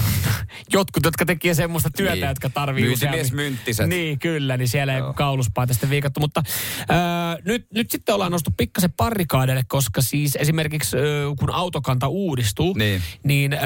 [0.73, 2.27] jotkut, jotka tekee semmoista työtä, Niin.
[2.27, 3.89] jotka tarvii Myyntimies Mynttiset.
[3.89, 6.19] Niin, kyllä, niin siellä ei kauluspaita sitten viikattu.
[6.19, 6.43] Mutta
[6.91, 11.03] äh, nyt, nyt sitten ollaan nostu pikkasen parrikaadeille, koska siis esimerkiksi äh,
[11.39, 13.01] kun autokanta uudistuu, Niin.
[13.23, 13.59] niin äh,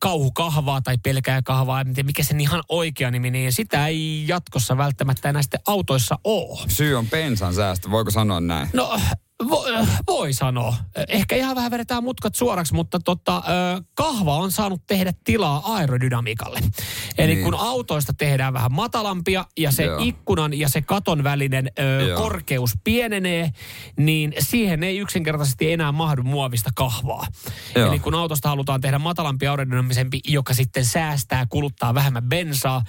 [0.00, 4.76] kauhukahvaa tai pelkää kahvaa, en tiedä mikä sen ihan oikea nimi, niin sitä ei jatkossa
[4.76, 6.60] välttämättä enää sitten autoissa ole.
[6.68, 8.68] Syy on bensan säästö, voiko sanoa näin?
[8.72, 9.00] No,
[9.48, 9.64] vo,
[10.06, 10.74] voi sanoa.
[11.08, 13.42] Ehkä ihan vähän vedetään mutkat suoraksi, mutta tota,
[13.94, 16.60] kahva on saanut tehdä tilaa aerodynamiikalle.
[17.18, 17.44] Eli Niin.
[17.44, 19.98] kun autoista tehdään vähän matalampia ja se Joo.
[20.02, 23.50] ikkunan ja se katon välinen ö, korkeus pienenee,
[23.98, 27.26] niin siihen ei yksinkertaisesti enää mahdu muovista kahvaa.
[27.74, 27.88] Joo.
[27.88, 32.82] Eli kun autosta halutaan tehdä matalampi aerodynamisempi, joka sitten säästää, kuluttaa vähemmän bensaa,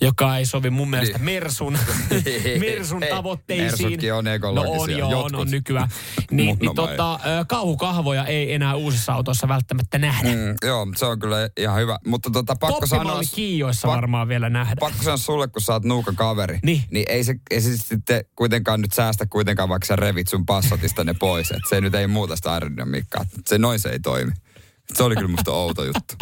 [0.00, 1.24] joka ei sovi mun mielestä Niin.
[1.24, 1.78] Mersun,
[2.60, 3.70] Mersun Ei, tavoitteisiin.
[3.82, 5.40] Mersutkin on ekologisia, No on joo, on, jotkut.
[5.40, 5.88] on nykyään.
[6.30, 10.28] Niin, Mun niin oma tota, ö, kauhukahvoja ei enää uusissa autoissa välttämättä nähdä.
[10.28, 10.54] Mm.
[10.66, 11.98] Joo, se on kyllä ihan hyvä.
[12.06, 13.20] Mutta tota, pakko sanoa...
[13.34, 14.76] Kiioissa pak- varmaan vielä nähdään.
[14.80, 16.82] Pakko sanoa sulle, kun sä oot nuuka kaveri, Niin.
[16.90, 21.04] niin ei se, ei se sitten kuitenkaan nyt säästä kuitenkaan, vaikka sä revit sun passatista
[21.04, 21.50] ne pois.
[21.50, 23.24] Et se nyt ei muuta sitä aerodynamiikkaa.
[23.46, 24.32] Se noin se ei toimi.
[24.94, 26.14] Se oli kyllä musta outo juttu.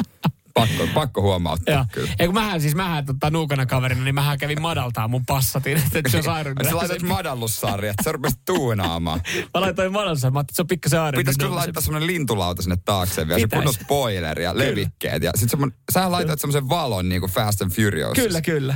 [0.54, 1.84] Pakko, pakko huomauttaa Joo.
[1.92, 2.10] kyllä.
[2.18, 5.76] Ei kun mähän siis, mähän tota, nuukana kaverina, niin mähän kävin madaltaa mun passatin.
[5.94, 6.88] Että se on Sä aerodynamisempi.
[6.88, 9.20] laitat madallussarjat, sä rupesit tuunaamaan.
[9.54, 11.54] Mä laitoin madallussa, mä ajattelin, että se on pikkasen Pitäisikö aerodynamisempi.
[11.56, 13.58] laittaa semmonen lintulauta sinne taakse vielä, se Pitäis.
[13.58, 15.22] kunnon spoiler ja levikkeet.
[15.22, 18.14] Ja sit semmonen, sä laitat semmoisen valon niinku Fast and Furious.
[18.14, 18.74] Kyllä, kyllä.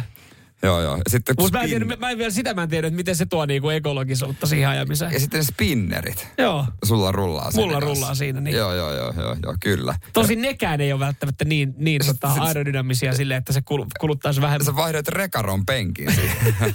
[0.63, 0.97] Joo, joo.
[0.97, 2.87] Ja sitten kun Mutta mä, en spin- tiedä, mä en vielä sitä mä en tiedä,
[2.87, 5.13] että miten se tuo niinku ekologisuutta siihen ajamiseen.
[5.13, 6.29] Ja sitten ne spinnerit.
[6.39, 6.67] Joo.
[6.85, 8.57] Sulla rullaa siinä Mulla rullaa siinä, niin.
[8.57, 9.95] Joo, joo, joo, joo, joo kyllä.
[10.13, 14.65] Tosin nekään ei ole välttämättä niin, niin tota, aerodynamisia silleen, että se kul- kuluttaisi vähemmän.
[14.67, 16.55] Sä vaihdoit rekaron penkin siihen.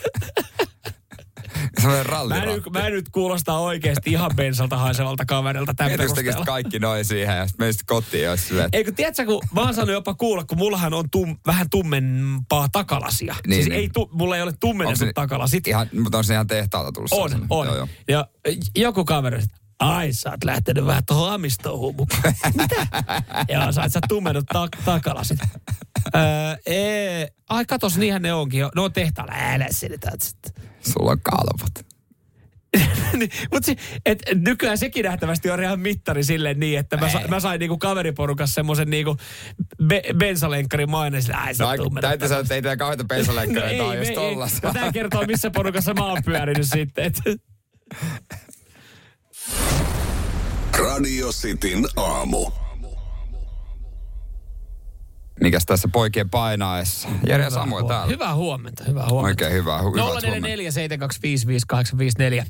[1.82, 6.46] Semmoinen Mä nyt, mä nyt kuulosta oikeasti ihan bensalta haisevalta kaverilta tämän Mietin, jos perusteella.
[6.46, 9.94] kaikki noin siihen ja sitten menisit kotiin silleen, että Eikö, tiedätkö, kun mä oon saanut
[9.94, 13.36] jopa kuulla, kun mullahan on tum, vähän tummempaa takalasia.
[13.48, 13.80] Niin, siis niin.
[13.80, 14.54] Ei, tu, mulla ei ole
[14.96, 15.68] se takalasit.
[15.68, 17.48] ihan, mutta on se ihan tehtaalta tullut On, sellainen?
[17.50, 17.66] on.
[17.68, 17.88] Joo, joo.
[18.08, 18.28] Ja
[18.76, 19.44] joku kaveri,
[19.80, 22.34] ai sä oot lähtenyt vähän tuohon amistoon mukaan.
[22.62, 22.88] Mitä?
[23.50, 25.40] Joo, sä oot sä tummennut ta- takalasit.
[26.16, 26.22] öö,
[26.66, 28.72] ee, ai katos, niinhän ne onkin jo.
[28.76, 30.12] No tehtaalla, älä selitä.
[30.84, 31.94] Sulla on kalvot.
[33.14, 37.20] Niin, Mutta si, et, nykyään sekin nähtävästi on ihan mittari silleen niin, että mä, sa,
[37.28, 39.18] mä sain niinku kaveriporukassa semmoisen niinku
[39.88, 43.96] be, bensalenkkarin maine, sillä ai No, aika- täytyy sanoa, että ei tämä kauheita pensalekkareita ole,
[43.96, 44.68] jos tollassa.
[44.68, 47.06] No, tämä kertoo, missä porukassa mä oon pyörinyt sitten.
[47.06, 47.22] Et,
[50.80, 52.52] Radio Cityn aamu.
[55.42, 57.08] Mikäs tässä poikien painaessa?
[57.28, 58.06] Jere Samuel täällä.
[58.08, 59.28] Hyvää huomenta, hyvää huomenta.
[59.28, 59.78] Oikein hyvä.
[59.80, 60.28] hu- hyvät huomenta.
[62.40, 62.46] 0447255854.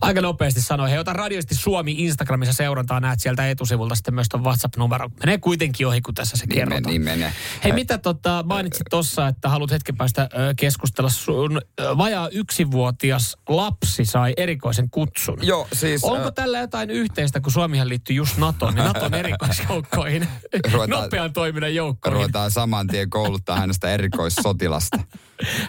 [0.00, 4.44] Aika nopeasti sanoi, hei ota radiosti Suomi Instagramissa seurantaa, näet sieltä etusivulta sitten myös ton
[4.44, 5.08] WhatsApp-numero.
[5.20, 6.82] Menee kuitenkin ohi, kun tässä se Niin, kerrotaan.
[6.82, 7.32] niin menee.
[7.64, 11.60] Hei, mitä tota, mainitsit tuossa, että haluat hetken päästä keskustella sun
[11.98, 15.38] vajaa yksivuotias lapsi sai erikoisen kutsun.
[15.42, 16.04] Joo, siis...
[16.04, 20.28] Onko ö, tällä jotain yhteistä, kun Suomihan liittyy just NATOon, niin NATOn erikoisjoukkoihin,
[20.72, 22.07] Ruvetaan- nopean toiminnan joukkoihin.
[22.10, 24.98] Ruvetaan saman tien kouluttaa hänestä erikoissotilasta.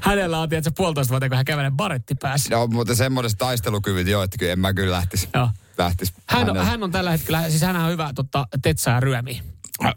[0.02, 2.54] Hänellä on, tiedätkö, puolitoista vuotta, kun hän kävelee baretti päässä.
[2.54, 5.30] Joo, mutta semmoiset taistelukyvyt joo, että kyllä en mä kyllä lähtisi.
[5.34, 5.50] Joo.
[5.78, 6.14] lähtisi.
[6.26, 9.42] Hän on, hän on tällä hetkellä, siis hän on hyvä totta, tetsää ryömiä.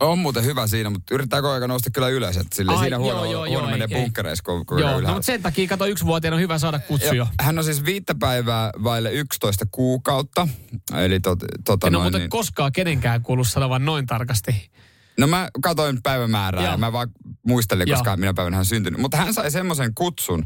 [0.01, 2.37] On muuten hyvä siinä, mutta yrittää koko ajan nousta kyllä ylös.
[2.37, 4.01] Että sille Ai, siinä huono, joo, huono joo, menee ei, ei.
[4.03, 7.15] bunkkereissa koko koko Joo, ajan no, mutta sen takia kato yksivuotiaana on hyvä saada kutsu
[7.15, 7.27] jo.
[7.41, 10.49] Hän on siis viittä päivää vaille 11 kuukautta.
[10.95, 14.71] Eli tot, tota En ole noin, muuten niin, koskaan kenenkään kuullut sanovan noin tarkasti.
[15.19, 17.09] No mä katoin päivämäärää ja mä vaan
[17.47, 19.01] muistelin, koska minä päivänä hän on syntynyt.
[19.01, 20.45] Mutta hän sai semmoisen kutsun,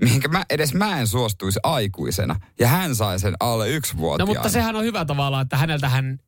[0.00, 2.40] mihinkä mä, edes mä en suostuisi aikuisena.
[2.60, 4.32] Ja hän sai sen alle yksi No vuotiaana.
[4.34, 6.18] mutta sehän on hyvä tavallaan, että häneltä hän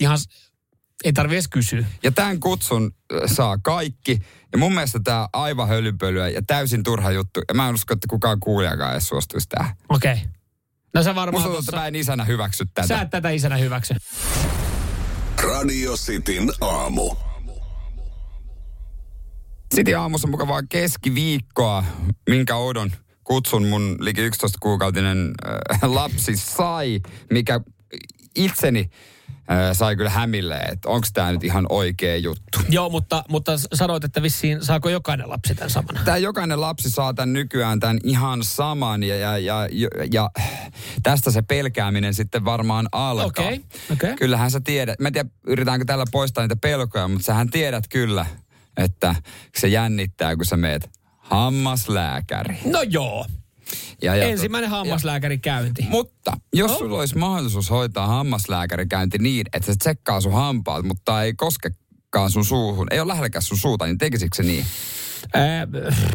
[0.00, 0.18] ihan
[1.04, 1.84] ei tarvi edes kysyä.
[2.02, 4.22] Ja tämän kutsun äh, saa kaikki.
[4.52, 7.40] Ja mun mielestä tämä aivan hölynpölyä ja täysin turha juttu.
[7.48, 9.74] Ja mä en usko, että kukaan kuulijakaan edes suostuisi tähän.
[9.88, 10.12] Okei.
[10.12, 10.24] Okay.
[10.94, 12.88] No sä varmaan Musta tossa, mä en isänä hyväksy tätä.
[12.88, 13.94] sä et tätä isänä hyväksy.
[15.42, 17.16] Radio Cityn aamu.
[19.74, 21.84] Sitten aamussa mukavaa keskiviikkoa,
[22.28, 22.92] minkä oudon
[23.24, 27.00] kutsun mun liki 11-kuukautinen äh, lapsi sai,
[27.30, 27.60] mikä
[28.36, 28.90] itseni
[29.50, 32.58] äh, sai kyllä hämille, että onko tämä nyt ihan oikea juttu.
[32.68, 36.00] Joo, mutta, mutta sanoit, että vissiin saako jokainen lapsi tämän samana.
[36.04, 40.30] Tämä jokainen lapsi saa tämän nykyään tämän ihan saman ja, ja, ja, ja, ja
[41.02, 43.44] tästä se pelkääminen sitten varmaan alkaa.
[43.46, 44.16] Okei, okei.
[44.16, 48.26] Kyllähän sä tiedät, mä en tiedä yritetäänkö tällä poistaa niitä pelkoja, mutta sähän tiedät kyllä,
[48.76, 49.14] että
[49.58, 52.58] se jännittää, kun sä meet hammaslääkäri.
[52.64, 53.26] No joo.
[54.02, 55.86] Ja, ja Ensimmäinen hammaslääkäri käynti.
[55.88, 56.78] Mutta jos No.
[56.78, 62.44] sulla olisi mahdollisuus hoitaa hammaslääkärikäynti niin, että se tsekkaa sun hampaat, mutta ei koskekaan sun
[62.44, 64.66] suuhun, ei ole lähelläkään sun suuta, niin tekisikö se niin?
[65.34, 65.66] Ää,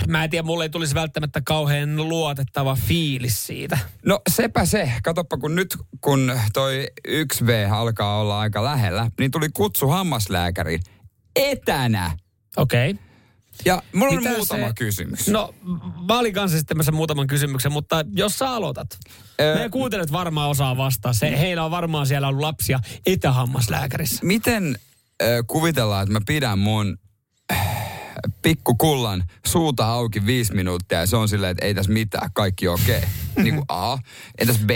[0.07, 3.77] mä en tiedä, mulle ei tulisi välttämättä kauhean luotettava fiilis siitä.
[4.05, 4.91] No sepä se.
[5.03, 10.81] Katoppa, kun nyt kun toi 1V alkaa olla aika lähellä, niin tuli kutsu hammaslääkäriin
[11.35, 12.17] etänä.
[12.57, 12.91] Okei.
[12.91, 13.03] Okay.
[13.65, 15.27] Ja mulla on Mitä muutama se- kysymys.
[15.27, 15.55] No,
[16.07, 18.87] mä olin kanssa sitten muutaman kysymyksen, mutta jos sä aloitat.
[19.41, 21.13] Ö- Meidän kuuntelijat varmaan osaa vastaa.
[21.13, 24.19] Se, heillä on varmaan siellä ollut lapsia etähammaslääkärissä.
[24.25, 24.79] Miten
[25.23, 27.04] äh, kuvitellaan, että mä pidän mun äh,
[28.45, 32.97] pikkukullan suuta auki viisi minuuttia ja se on silleen, että ei tässä mitään, kaikki okei.
[32.97, 33.09] Okay.
[33.43, 33.97] niin kuin A.
[34.37, 34.69] Entäs B?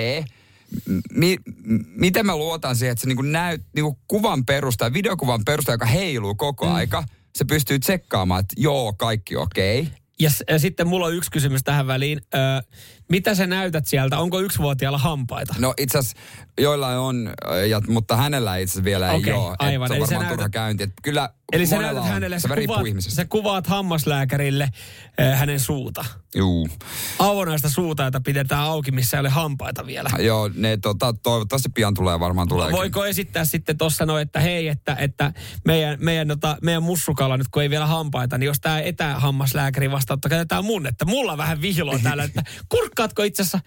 [1.11, 1.37] Mi-
[1.85, 6.35] miten mä luotan siihen, että se niinku näyt, niinku kuvan perusta, videokuvan perusta, joka heiluu
[6.35, 6.73] koko mm.
[6.73, 7.03] aika,
[7.35, 9.79] se pystyy tsekkaamaan, että joo, kaikki okei.
[9.79, 9.93] Okay.
[10.19, 12.21] Ja, s- ja sitten mulla on yksi kysymys tähän väliin.
[12.35, 12.37] Ö,
[13.09, 14.17] mitä sä näytät sieltä?
[14.19, 15.55] Onko yksivuotiaalla hampaita?
[15.57, 16.17] No itse asiassa
[16.59, 17.33] joillain on,
[17.69, 19.51] ja, mutta hänellä itse asiassa vielä Okei, ei ole.
[19.53, 19.87] että aivan.
[19.87, 20.83] Se on Eli varmaan turha näytät- käynti.
[20.83, 22.09] Että kyllä Eli sä näytät on.
[22.09, 23.15] hänelle, se sä kuvaat, ihmisestä.
[23.15, 24.69] sä kuvaat hammaslääkärille
[25.21, 26.05] ö, hänen suuta.
[26.35, 26.69] Juu.
[27.19, 30.09] Avonaista suuta, jota pidetään auki, missä ei ole hampaita vielä.
[30.19, 32.71] Joo, ne tota, toivottavasti pian tulee varmaan tulee.
[32.71, 35.33] Voiko esittää sitten tuossa no, että hei, että, että
[35.65, 40.29] meidän, meidän, tota, meidän mussukalla nyt kun ei vielä hampaita, niin jos tämä etähammaslääkäri vastaanotto
[40.29, 42.43] käytetään mun, että mulla vähän vihloa täällä, että
[42.99, 43.59] kurkkaatko itse asiassa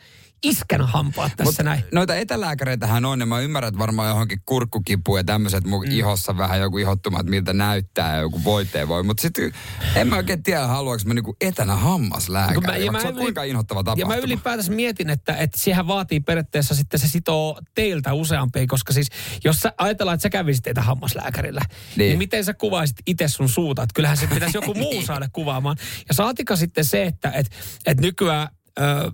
[0.42, 1.84] iskän hampaat tässä Mut näin.
[1.92, 5.90] Noita etälääkäreitähän on, ja mä ymmärrän, että varmaan johonkin kurkkukipu ja tämmöiset mun mm.
[5.92, 9.02] ihossa vähän joku ihottuma, että miltä näyttää ja joku voiteen voi.
[9.02, 9.52] Mutta sitten
[9.96, 13.08] en mä oikein tiedä, haluanko mä niinku etänä hammaslääkäri, Kun mä- ja vaikka se mä
[13.08, 14.14] on yli- kuinka inhottava Ja tapahtuma.
[14.14, 19.08] mä ylipäätänsä mietin, että, että siihen vaatii periaatteessa sitten se sitoo teiltä useampia, koska siis
[19.44, 21.60] jos sä ajatellaan, että sä kävisit teitä hammaslääkärillä,
[21.96, 22.18] niin, Niin.
[22.18, 23.82] miten sä kuvaisit itse sun suuta?
[23.82, 25.76] Että kyllähän se pitäisi joku muu saada kuvaamaan.
[26.08, 27.46] Ja saatika sitten se, että et,
[27.86, 28.48] et nykyään...
[28.80, 29.12] Ö,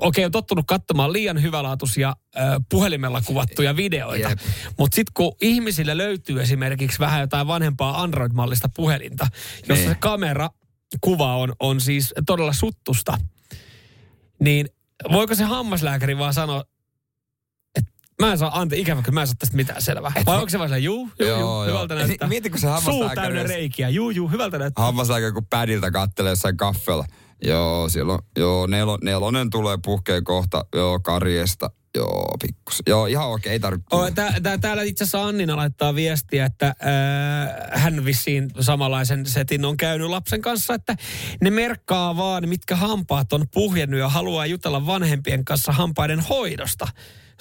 [0.00, 4.28] Okei, on tottunut katsomaan liian hyvälaatuisia ö, puhelimella kuvattuja videoita.
[4.78, 9.26] Mutta sitten kun ihmisillä löytyy esimerkiksi vähän jotain vanhempaa Android-mallista puhelinta,
[9.68, 9.88] jossa Niin.
[9.88, 10.50] se kamera
[11.00, 13.18] kuva on, on siis todella suttusta,
[14.40, 14.68] niin
[15.12, 16.64] voiko se hammaslääkäri vaan sanoa,
[17.78, 20.12] että mä en saa, ante, ikävä kyllä mä en saa tästä mitään selvää.
[20.26, 21.66] Vai onko se vaan juu, juu, Joo, juu, joo.
[21.66, 22.28] hyvältä näyttää.
[22.28, 24.84] Mieti, kun se Suu hammaslääkäri täynnä olisi- reikiä, juu, juu, hyvältä näyttää.
[24.84, 27.04] Hammaslääkäri kun pädiltä kattelee jossain kaffella.
[27.42, 30.64] Joo, siellä on, joo, nelo, nelonen tulee puhkee kohta.
[30.74, 31.70] Joo, karjesta.
[31.96, 32.82] Joo, pikkus.
[32.86, 33.96] Joo, ihan okei, ei tarvitse.
[33.96, 39.64] Oh, tää, tää, täällä itse asiassa Annina laittaa viestiä, että äh, hän vissiin samanlaisen setin
[39.64, 40.96] on käynyt lapsen kanssa, että
[41.40, 46.88] ne merkkaa vaan, mitkä hampaat on puhjennut ja haluaa jutella vanhempien kanssa hampaiden hoidosta.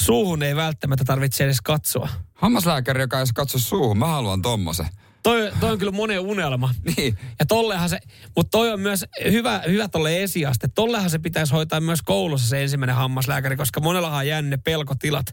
[0.01, 2.09] Suuhun ei välttämättä tarvitse edes katsoa.
[2.33, 4.87] Hammaslääkäri, joka ei katso suuhun, mä haluan tommosen.
[5.23, 6.73] Toi, toi on kyllä monen unelma.
[6.97, 7.17] Niin.
[7.39, 7.99] Ja tollehan se,
[8.35, 10.67] mutta toi on myös hyvä, hyvä tolle esiaste.
[10.75, 15.25] Tollehan se pitäisi hoitaa myös koulussa se ensimmäinen hammaslääkäri, koska monellahan on jäänyt ne pelkotilat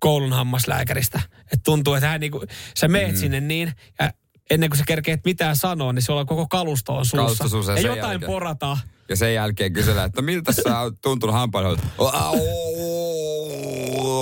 [0.00, 1.20] koulun hammaslääkäristä.
[1.40, 2.44] Että tuntuu, että hän niinku,
[2.76, 3.16] sä meet mm.
[3.16, 4.12] sinne niin, ja
[4.50, 7.16] ennen kuin sä kerkeet mitään sanoa, niin sulla on koko kalusto on suussa.
[7.16, 8.30] Kalusto suussa ja ja jotain jälkeen.
[8.30, 8.78] porataan.
[9.12, 11.82] Ja sen jälkeen kysellään, että no miltä sä oot tuntunut hampaanhoito?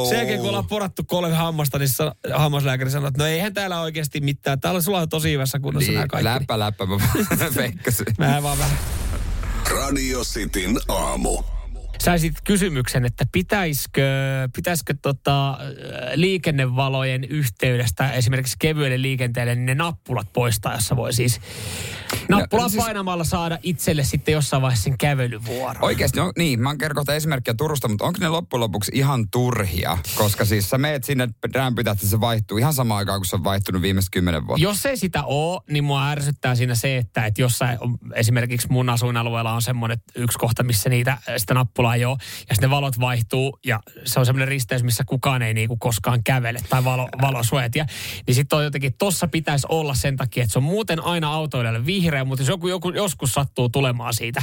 [0.09, 3.81] Sen jälkeen kun ollaan porattu kolme hammasta, niin sa- hammaslääkäri sanoo, että no eihän täällä
[3.81, 4.61] oikeasti mitään.
[4.61, 6.25] Täällä sulla on tosi hyvässä kunnossa nämä Niin, kaikki.
[6.25, 6.97] läppä, läppä, mä
[7.57, 8.07] veikkasin.
[8.19, 8.79] Mä vaan vähän
[9.71, 11.43] Radio Cityn aamu.
[12.01, 14.03] Saisit kysymyksen, että pitäisikö,
[14.57, 15.59] pitäisikö tota,
[16.15, 21.41] liikennevalojen yhteydestä esimerkiksi kevyelle liikenteelle niin ne nappulat poistaa, jossa voi siis
[22.29, 25.85] nappulaa No, siis- painamalla saada itselle sitten jossain vaiheessa sen kävelyvuoron.
[25.85, 29.99] Oikeasti, no, niin, mä kerron kohta esimerkkiä Turusta, mutta onko ne loppujen lopuksi ihan turhia?
[30.15, 33.45] Koska siis sä meet sinne rämpytät, että se vaihtuu ihan samaan aikaan, kun se on
[33.45, 34.63] vaihtunut viimeiset kymmenen vuotta.
[34.63, 37.79] Jos ei sitä ole, niin mua ärsyttää siinä se, että, että jossain
[38.15, 42.17] esimerkiksi mun asuinalueella on semmoinen yksi kohta, missä niitä, sitä nappulaa ole,
[42.49, 46.25] ja sitten ne valot vaihtuu, ja se on semmoinen risteys, missä kukaan ei niinku koskaan
[46.25, 47.75] kävele, tai valo, valosuojat.
[47.75, 47.87] Ja,
[48.27, 51.87] niin sitten on jotenkin, tossa pitäisi olla sen takia, että se on muuten aina autoilijalle
[51.87, 54.43] vihreä, mutta jos joku, joku joskus sattuu tulemaan siitä,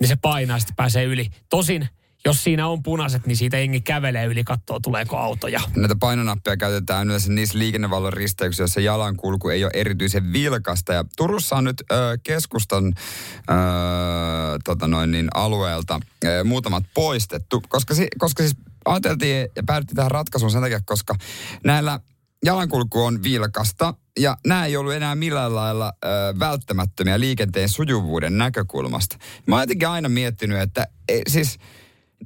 [0.00, 1.30] niin se painaa, sitten pääsee yli.
[1.50, 1.88] Tosin,
[2.24, 5.60] jos siinä on punaiset, niin siitä jengi kävelee yli, katsoo tuleeko autoja.
[5.76, 10.92] Näitä painonappeja käytetään yleensä niissä liikennevalon risteyksissä, joissa jalankulku ei ole erityisen vilkasta.
[10.92, 12.92] Ja Turussa on nyt ö, keskustan ö,
[14.64, 20.10] tota noin, niin alueelta ö, muutamat poistettu, koska, si, koska siis ajateltiin ja päädyttiin tähän
[20.10, 21.14] ratkaisuun sen takia, koska
[21.64, 22.00] näillä
[22.44, 26.08] jalankulku on vilkasta ja nämä ei ollut enää millään lailla ö,
[26.38, 29.16] välttämättömiä liikenteen sujuvuuden näkökulmasta.
[29.46, 31.58] Mä oon jotenkin aina miettinyt, että e, siis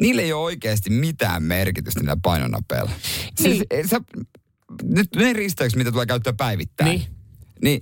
[0.00, 2.90] niillä ei ole oikeasti mitään merkitystä niillä painonapeilla.
[3.34, 3.88] Siis, Niin.
[3.88, 4.00] sä,
[4.82, 6.90] nyt ne risteykset, mitä tulee käyttää päivittäin.
[6.90, 7.02] Niin.
[7.62, 7.80] Niin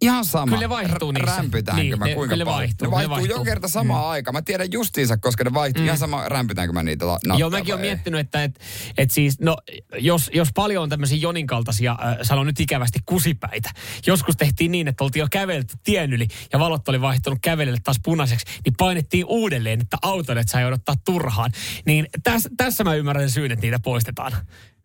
[0.00, 0.46] ihan sama.
[0.46, 1.36] Kyllä ne vaihtuu niissä.
[1.36, 2.58] Rämpytäänkö Niin, mä ne- kuinka kyllä ne paljon.
[2.58, 3.34] vaihtuu, ne ne vaihtuu, vaihtuu.
[3.36, 4.10] joka kerta samaan mm.
[4.10, 4.34] aikaan.
[4.34, 5.80] Mä tiedän justiinsa, koska ne vaihtuu.
[5.80, 5.86] Mm.
[5.86, 8.60] Ihan sama rämpytäänkö mä niitä la- nappeja Joo, mäkin olen miettinyt, että et,
[8.98, 9.56] et siis, no,
[9.98, 13.70] jos, jos paljon on tämmöisiä Jonin kaltaisia, äh, sanon nyt ikävästi, kusipäitä.
[14.06, 18.00] Joskus tehtiin niin, että oltiin jo kävelty tien yli ja valot oli vaihtunut kävelijälle taas
[18.04, 21.50] punaiseksi, niin painettiin uudelleen, että autoilijat sai odottaa turhaan.
[21.86, 24.32] Niin täs, tässä mä ymmärrän syyn, että niitä poistetaan.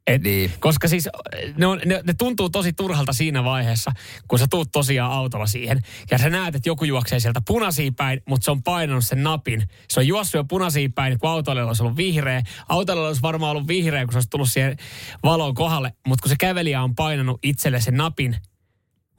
[0.07, 0.51] Et, Niin.
[0.59, 1.09] Koska siis
[1.57, 3.91] ne, on, ne, ne tuntuu tosi turhalta siinä vaiheessa,
[4.27, 5.81] kun sä tuut tosiaan autolla siihen.
[6.11, 9.63] Ja sä näet, että joku juoksee sieltä punaisiin päin, mutta se on painanut sen napin.
[9.89, 12.41] Se on juossut jo punaisiin päin, kun autolla olisi ollut vihreä.
[12.69, 14.77] Autolla olisi varmaan ollut vihreä, kun se olisi tullut siihen
[15.23, 15.93] valoon kohdalle.
[16.07, 18.35] Mutta kun se kävelijä on painanut itselle sen napin,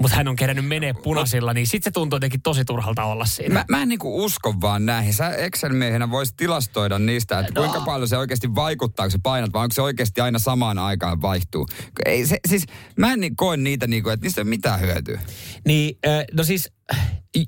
[0.02, 3.54] mutta hän on kerännyt menee punaisilla, niin sitten se tuntuu jotenkin tosi turhalta olla siinä.
[3.54, 5.14] Mä, mä en niinku usko vaan näihin.
[5.14, 9.62] Sä Excel-miehenä voisit tilastoida niistä, että kuinka paljon se oikeasti vaikuttaa, kun sä painat, vai
[9.62, 11.66] onko se oikeasti aina samaan aikaan vaihtuu.
[12.04, 12.64] Ei, se, siis
[12.96, 15.20] mä en niin koe niitä, niinku, että niistä ei ole mitään hyötyä.
[15.66, 15.98] Niin,
[16.32, 16.70] no siis,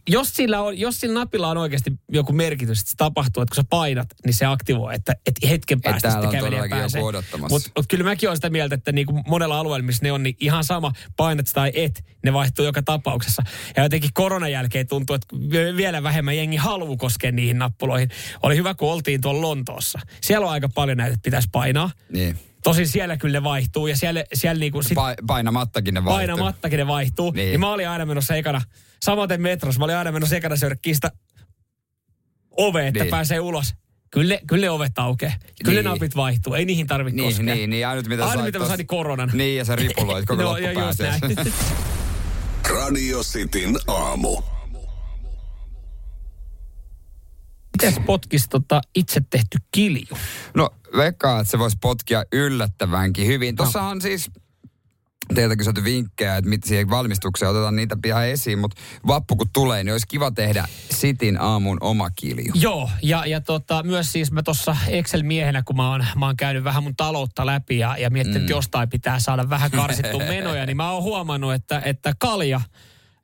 [0.09, 3.65] jos sillä, on, jos sillä napilla on oikeasti joku merkitys, että se tapahtuu, että kun
[3.65, 7.03] sä painat, niin se aktivoi, että, että hetken päästä sitten kävelijä pääsee.
[7.51, 10.37] Mutta mut kyllä mäkin olen sitä mieltä, että niinku monella alueella, missä ne on, niin
[10.41, 13.43] ihan sama, painat tai et, ne vaihtuu joka tapauksessa.
[13.77, 18.09] Ja jotenkin koronan jälkeen tuntuu, että vi- vielä vähemmän jengi haluaa koskea niihin nappuloihin.
[18.43, 19.99] Oli hyvä, kun oltiin tuolla Lontoossa.
[20.23, 21.91] Siellä on aika paljon näitä, että pitäisi painaa.
[22.13, 22.39] Niin.
[22.65, 26.17] Tosin siellä kyllä ne vaihtuu ja siellä, siellä niinku sit Pa, painamattakin ne vaihtuu.
[26.19, 27.31] painamattakin ne vaihtuu.
[27.31, 27.37] Niin.
[27.37, 27.51] Niin.
[27.51, 28.63] niin mä olin aina menossa ekana,
[29.03, 31.11] samaten metros, mä olin aina sörkkiin sitä
[32.51, 33.11] ove, että Niin.
[33.11, 33.75] pääsee ulos.
[34.11, 35.33] Kyllä, ne- kyllä ne ovet aukeaa.
[35.65, 35.85] Kyllä Niin.
[35.85, 36.55] ne napit vaihtuu.
[36.55, 37.55] Ei niihin tarvitse Niin, koskea.
[37.55, 37.87] niin, niin.
[37.87, 39.31] Ainut mitä Ainut mitä mä sain, niin koronan.
[39.33, 41.27] Niin, ja sä ripuloit koko No, ja just loppupäässä.
[41.45, 41.53] näin.
[42.81, 44.43] Radio Cityn aamu.
[47.83, 50.17] Mites potkis tota itse tehty kilju?
[50.55, 53.57] No, veikkaa, että se voisi potkia yllättävänkin hyvin.
[53.57, 54.31] Tuossa on siis
[55.35, 59.85] teiltä kysytty vinkkejä, että mit siihen valmistukseen otetaan niitä pian esiin, mutta vappu kun tulee,
[59.85, 62.53] niin olisi kiva tehdä Sitin aamun oma kilju.
[62.55, 66.65] Joo, ja, ja tota, myös siis mä tuossa Excel-miehenä, kun mä oon, mä oon käynyt
[66.65, 68.45] vähän mun taloutta läpi ja, ja miettinyt, mm.
[68.45, 72.61] että jostain pitää saada vähän karsittua menoja, niin mä oon huomannut, että, että kalja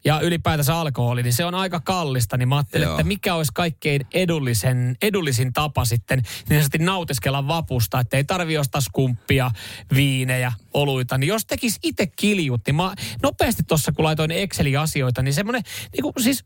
[0.05, 2.95] ja ylipäätänsä alkoholi, niin se on aika kallista, niin mä ajattelin, Joo.
[2.95, 8.59] että mikä olisi kaikkein edullisen, edullisin tapa sitten niin sanotusti nautiskella vapusta, että ei tarvi
[8.59, 9.51] ostaa skumppia,
[9.95, 15.23] viinejä, oluita, niin jos tekisi itse kiljut, niin mä nopeasti tuossa kun laitoin Excelin asioita,
[15.23, 15.62] niin semmoinen,
[15.93, 16.45] niin kuin siis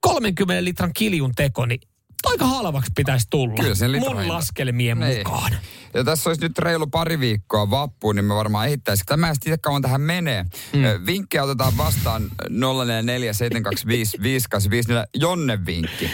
[0.00, 1.80] 30 litran kiljun teko, niin
[2.26, 3.54] aika halvaksi pitäisi tulla.
[3.62, 5.18] Kyllä sen Mun laskelmien Niin.
[5.18, 5.52] mukaan.
[5.94, 9.06] Ja tässä olisi nyt reilu pari viikkoa vappuun, niin me varmaan ehittäisiin.
[9.06, 10.42] Tämä en tiedä kauan tähän menee.
[10.42, 11.06] Mm.
[11.06, 14.92] Vinkkejä otetaan vastaan 044 725 585.
[15.14, 16.10] Jonne vinkki.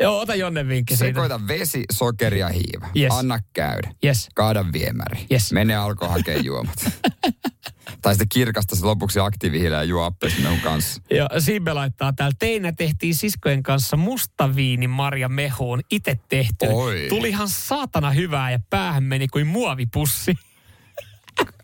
[0.00, 1.08] Joo, ota Jonne vinkki siitä.
[1.08, 2.88] Sekoita vesi, sokeri ja hiiva.
[2.96, 3.12] Yes.
[3.14, 3.90] Anna käydä.
[4.04, 4.28] Yes.
[4.34, 5.26] Kaada viemäri.
[5.32, 5.52] Yes.
[5.52, 6.84] Mene alko hakee juomat.
[8.02, 11.02] tai sitten kirkasta se lopuksi aktiivihillä ja juo appelsinmehun kanssa.
[11.10, 16.66] Ja Sibbe laittaa täällä, teinä tehtiin siskojen kanssa mustaviini Marja mehuun, itse tehty.
[16.66, 17.06] Oi.
[17.08, 20.34] Tulihan saatana hyvää ja päähän meni kuin muovipussi.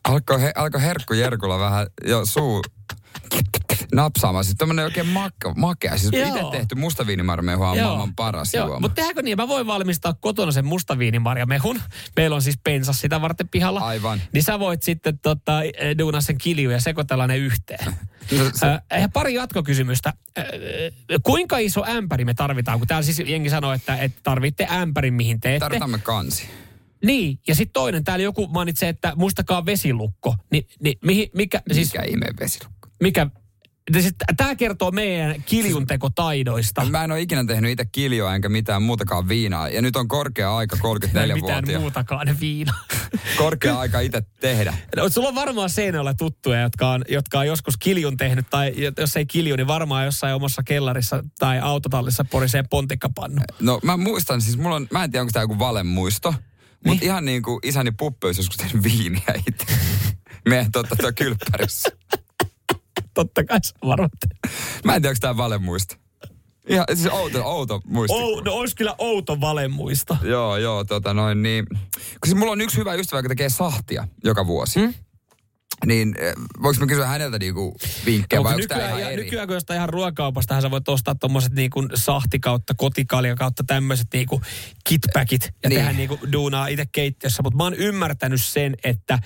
[0.04, 2.62] Alkoi he, alko herkku Jerkulla vähän jo suu
[3.94, 4.44] napsaamaan.
[4.44, 5.98] Siis tämmönen oikein mak- makea.
[5.98, 6.26] Siis Joo.
[6.28, 8.80] itse tehty mustaviinimarmehua on maailman paras Joo, juoma.
[8.80, 9.36] mutta tehdäänkö niin?
[9.38, 11.80] Mä voin valmistaa kotona sen mustaviinimarjamehun.
[12.16, 13.80] Meillä on siis pensas sitä varten pihalla.
[13.80, 14.22] Aivan.
[14.32, 17.96] Niin sä voit sitten tota, eh, duunaa sen kilju ja sekoitella ne yhteen.
[18.38, 20.12] No, se- Äh, pari jatkokysymystä.
[20.38, 20.44] Äh,
[21.22, 22.78] kuinka iso ämpäri me tarvitaan?
[22.78, 25.60] Kun täällä siis jengi sanoo, että, että tarvitte ämpärin, mihin teette.
[25.60, 26.48] Tarvitaan kansi.
[27.06, 30.34] Niin, ja sitten toinen, täällä joku mainitsee, että muistakaa vesilukko.
[30.52, 32.88] Ni, niin mihin, mikä, siis, Mikä ihmeen vesilukko?
[33.02, 33.26] mikä,
[33.92, 36.84] siis tämä kertoo meidän kiljuntekotaidoista.
[36.84, 39.68] Mä en ole ikinä tehnyt itse kiljoa enkä mitään muutakaan viinaa.
[39.68, 41.80] Ja nyt on korkea aika mitään 34-vuotia.
[41.80, 42.74] muutakaan viina.
[43.38, 44.74] Korkea aika itse tehdä.
[44.96, 49.16] No, sulla on varmaan seinällä tuttuja, jotka on, jotka on joskus kiljun tehnyt, tai jos
[49.16, 53.42] ei kilju, niin varmaan jossain omassa kellarissa tai autotallissa porisee pontikkapannu.
[53.60, 56.34] No mä muistan, siis mulla on, mä en tiedä onko tämä joku valemuisto,
[56.86, 57.02] mutta Niin.
[57.10, 59.66] ihan niin kuin isäni puppe olisi joskus tehnyt viiniä itse.
[60.48, 61.88] Meidän totta tuo kylppärissä.
[63.14, 64.10] Totta kai sä varmaan.
[64.84, 65.94] Mä en tiedä onko tämä valemuisto.
[66.68, 68.16] Ihan siis outo, outo muisti.
[68.16, 70.16] Oh, no olisi kyllä outo valemuista.
[70.22, 71.66] Joo, joo, tota noin niin.
[71.70, 71.78] Kun
[72.24, 74.80] siis mulla on yksi hyvä ystävä, joka tekee sahtia joka vuosi.
[74.80, 74.94] Hmm?
[75.86, 79.24] Niin eh, voiko mä kysyä häneltä niinku vinkkejä vai Mutta onko nykyään, ihan eri?
[79.24, 84.06] nykyään, kun jostain ihan ruokakaupasta sä voit ostaa tommoset niinku sahti kautta kotikalja kautta tämmöiset
[84.12, 84.40] niinku
[84.88, 85.78] kitpäkit ja Niin.
[85.78, 87.42] tehdä niinku duunaa itse keittiössä.
[87.42, 89.18] Mutta mä oon ymmärtänyt sen, että,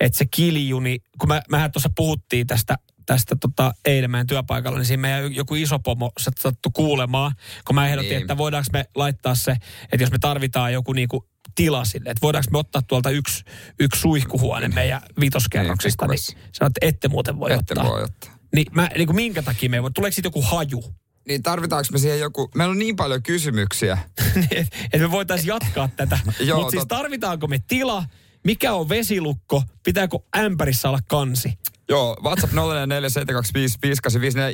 [0.00, 2.76] että se kiljuni, kun mä, mehän tuossa puhuttiin tästä
[3.06, 7.32] tästä tota, eilen meidän työpaikalla, niin siinä meidän joku iso pomo sattui kuulemaan,
[7.66, 8.20] kun mä ehdotin, Niin.
[8.20, 9.56] että voidaanko me laittaa se,
[9.92, 13.44] että jos me tarvitaan joku niinku tila sille, että voidaanko me ottaa tuolta yksi,
[13.80, 17.90] yksi suihkuhuone meidän vitoskerroksista, niin, Niin, niin sanoit, että ette muuten voi Ette ottaa.
[17.92, 18.30] voi ottaa.
[18.54, 19.90] Niin, mä, niin kuin minkä takia me ei voi?
[19.94, 20.84] Tuleeko siitä joku haju?
[21.28, 22.50] Niin tarvitaanko me siihen joku...
[22.54, 23.98] Meillä on niin paljon kysymyksiä.
[24.50, 26.18] että me voitaisiin jatkaa tätä.
[26.26, 28.04] Mutta siis tarvitaanko me tila?
[28.44, 29.62] Mikä on vesilukko?
[29.84, 31.58] Pitääkö ämpärissä olla kansi?
[31.88, 32.56] Joo, WhatsApp 0447255854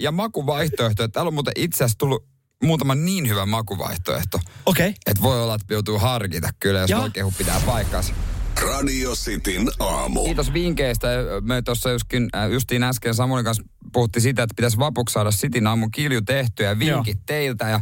[0.01, 1.09] ja makuvaihtoehto.
[1.09, 2.24] Täällä on muuten itse asiassa tullut
[2.62, 4.89] muutama niin hyvä makuvaihtoehto, Okei.
[4.89, 4.99] Okay.
[5.07, 8.14] että voi olla, että joutuu harkita kyllä, jos kehu pitää paikkansa.
[8.62, 10.24] Radio Cityn aamu.
[10.24, 11.09] Kiitos vinkkeistä.
[11.41, 13.62] Me tuossa justiin, äh, justiin äsken Samuelin kanssa
[13.93, 17.24] puhuttiin sitä, että pitäisi vapuksi saada Sitin aamun kilju tehtyä ja vinkit Joo.
[17.26, 17.68] teiltä.
[17.68, 17.81] Ja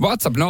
[0.00, 0.40] WhatsApp 0447255854.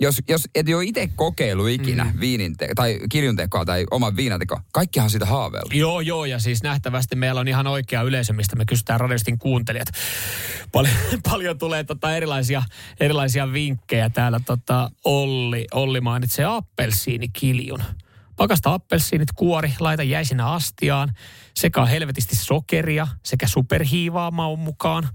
[0.00, 2.20] Jos, jos et ole itse kokeillut ikinä mm.
[2.20, 5.74] viinin te- tai kiljun tekoa tai oman viinatekoa, kaikkihan on siitä haaveillut.
[5.74, 9.88] Joo, joo, ja siis nähtävästi meillä on ihan oikea yleisö, mistä me kysytään radiostin kuuntelijat.
[10.72, 10.94] Paljon,
[11.30, 12.62] paljon tulee tota erilaisia,
[13.00, 14.40] erilaisia vinkkejä täällä.
[14.46, 17.82] Tota Olli, Olli mainitsee appelsiinikiljun.
[18.36, 21.12] Pakasta appelsiinit kuori, laita jäisinä astiaan,
[21.54, 25.08] sekä helvetisti sokeria sekä superhiivaa maun mukaan.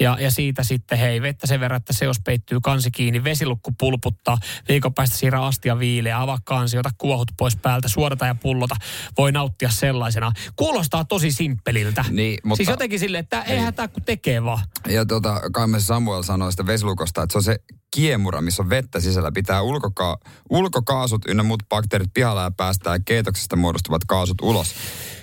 [0.00, 3.70] Ja, ja siitä sitten, hei, vettä sen verran, että se jos peittyy kansi kiinni, vesilukku
[3.78, 4.38] pulputtaa,
[4.68, 8.74] viikon päästä siirrä astia viileä, avaa kansi, ota kuohut pois päältä, suodata ja pullota.
[9.18, 10.32] Voi nauttia sellaisena.
[10.56, 12.04] Kuulostaa tosi simppeliltä.
[12.10, 14.64] Niin, mutta- Siis jotenkin silleen, että eihän tämä kun tekee vaan.
[14.88, 17.56] Ja tota, kai me Samuel sanoi sitä vesilukosta, että se on se
[17.94, 19.32] kiemura, missä on vettä sisällä.
[19.32, 20.18] Pitää ulkoka-
[20.50, 24.74] ulkokaasut ynnä muut bakteerit pihalla ja päästää keitoksesta muodostuvat kaasut ulos.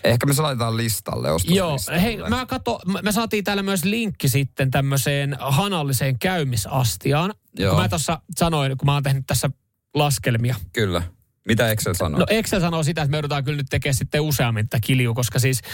[0.05, 4.29] Ehkä me se laitetaan listalle, Joo, hei, mä kato, me- me saatiin täällä myös linkki
[4.29, 7.33] sitten tämmöiseen hanalliseen käymisastiaan.
[7.59, 7.73] Joo.
[7.73, 9.49] Kun mä tuossa sanoin, kun mä oon tehnyt tässä
[9.93, 10.55] laskelmia.
[10.73, 11.01] Kyllä.
[11.47, 12.19] Mitä Excel sanoo?
[12.19, 15.39] No Excel sanoo sitä, että me joudutaan kyllä nyt tekemään sitten useammin tätä kilju, koska
[15.39, 15.61] siis...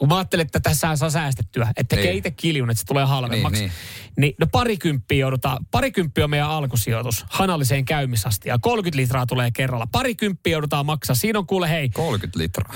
[0.00, 2.18] kun mä ajattelin, että tässä saa säästettyä, että tekee Niin.
[2.18, 3.60] itse kiljun, että se tulee halvemmaksi.
[3.60, 3.72] Niin,
[4.06, 4.34] Niin, niin.
[4.40, 8.60] no parikymppiä joudutaan, parikymppiä on meidän alkusijoitus hanalliseen käymisastiaan.
[8.60, 9.86] 30 litraa tulee kerralla.
[9.92, 11.16] Parikymppiä joudutaan maksaa.
[11.16, 12.74] Siinä on kuule, hei, 30 litraa.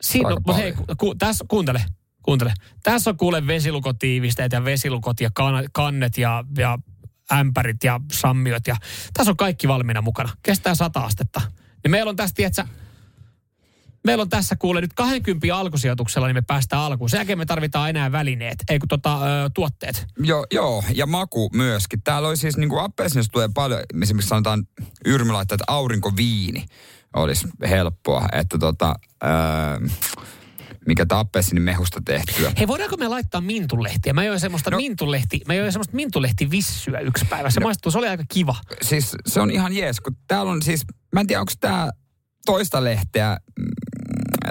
[0.00, 1.84] Siinä on, hei, ku, ku, tässä, kuuntele,
[2.22, 2.54] kuuntele.
[2.82, 6.78] Tässä on kuule vesilukotiivisteet ja vesilukot ja kan, kannet ja, ja
[7.32, 8.76] ämpärit ja sammiot ja
[9.14, 10.30] tässä on kaikki valmiina mukana.
[10.42, 11.40] Kestää sata astetta.
[11.84, 12.66] Niin meillä on tässä, tietsä,
[14.04, 17.10] meillä on tässä kuule nyt 20 alkusijoituksella, niin me päästään alkuun.
[17.10, 20.06] Sen jälkeen me tarvitaan enää välineet, ei kun tota, ö, tuotteet.
[20.18, 22.02] Joo, joo, ja maku myöskin.
[22.02, 24.66] Täällä oli siis niinku appelsinista tulee paljon, esimerkiksi sanotaan
[25.30, 26.64] laittaa, että aurinkoviini
[27.16, 28.28] olisi helppoa.
[28.32, 28.94] Että tota,
[29.24, 29.88] öö,
[30.86, 32.52] mikä tämä appelsinin mehusta tehtyä.
[32.58, 34.12] Hei, voidaanko me laittaa mintulehtiä?
[34.12, 34.76] Mä join semmoista No.
[34.76, 37.50] mintulehti, mä join semmoista mintulehtivissyä yksi päivä.
[37.50, 37.64] Se no.
[37.64, 38.56] maistuu, se oli aika kiva.
[38.82, 41.90] Siis se on ihan jees, kun täällä on siis, mä en tiedä onko tämä
[42.46, 43.36] toista lehteä,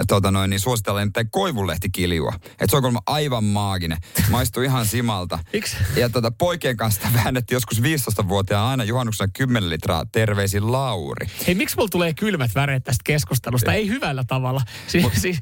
[0.08, 2.32] tota noin, niin suositellaan nimittäin koivulehtikiljua.
[2.46, 3.98] Että se on kuulemma aivan maaginen.
[4.30, 5.38] Maistuu ihan simalta.
[5.96, 11.26] Ja tota, poikien kanssa väännettiin joskus 15-vuotiaana aina juhannuksena 10 litraa terveisin Lauri.
[11.46, 13.72] Hei, miksi mulla tulee kylmät väreet tästä keskustelusta?
[13.72, 14.60] Ei hyvällä tavalla.
[14.86, 15.38] Siis, mut, siis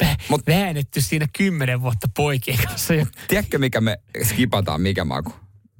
[0.00, 2.94] vä, mut- väännetty siinä kymmenen vuotta poikien kanssa.
[2.94, 3.06] jo.
[3.28, 5.32] Tiedätkö mikä me skipataan, mikä maku?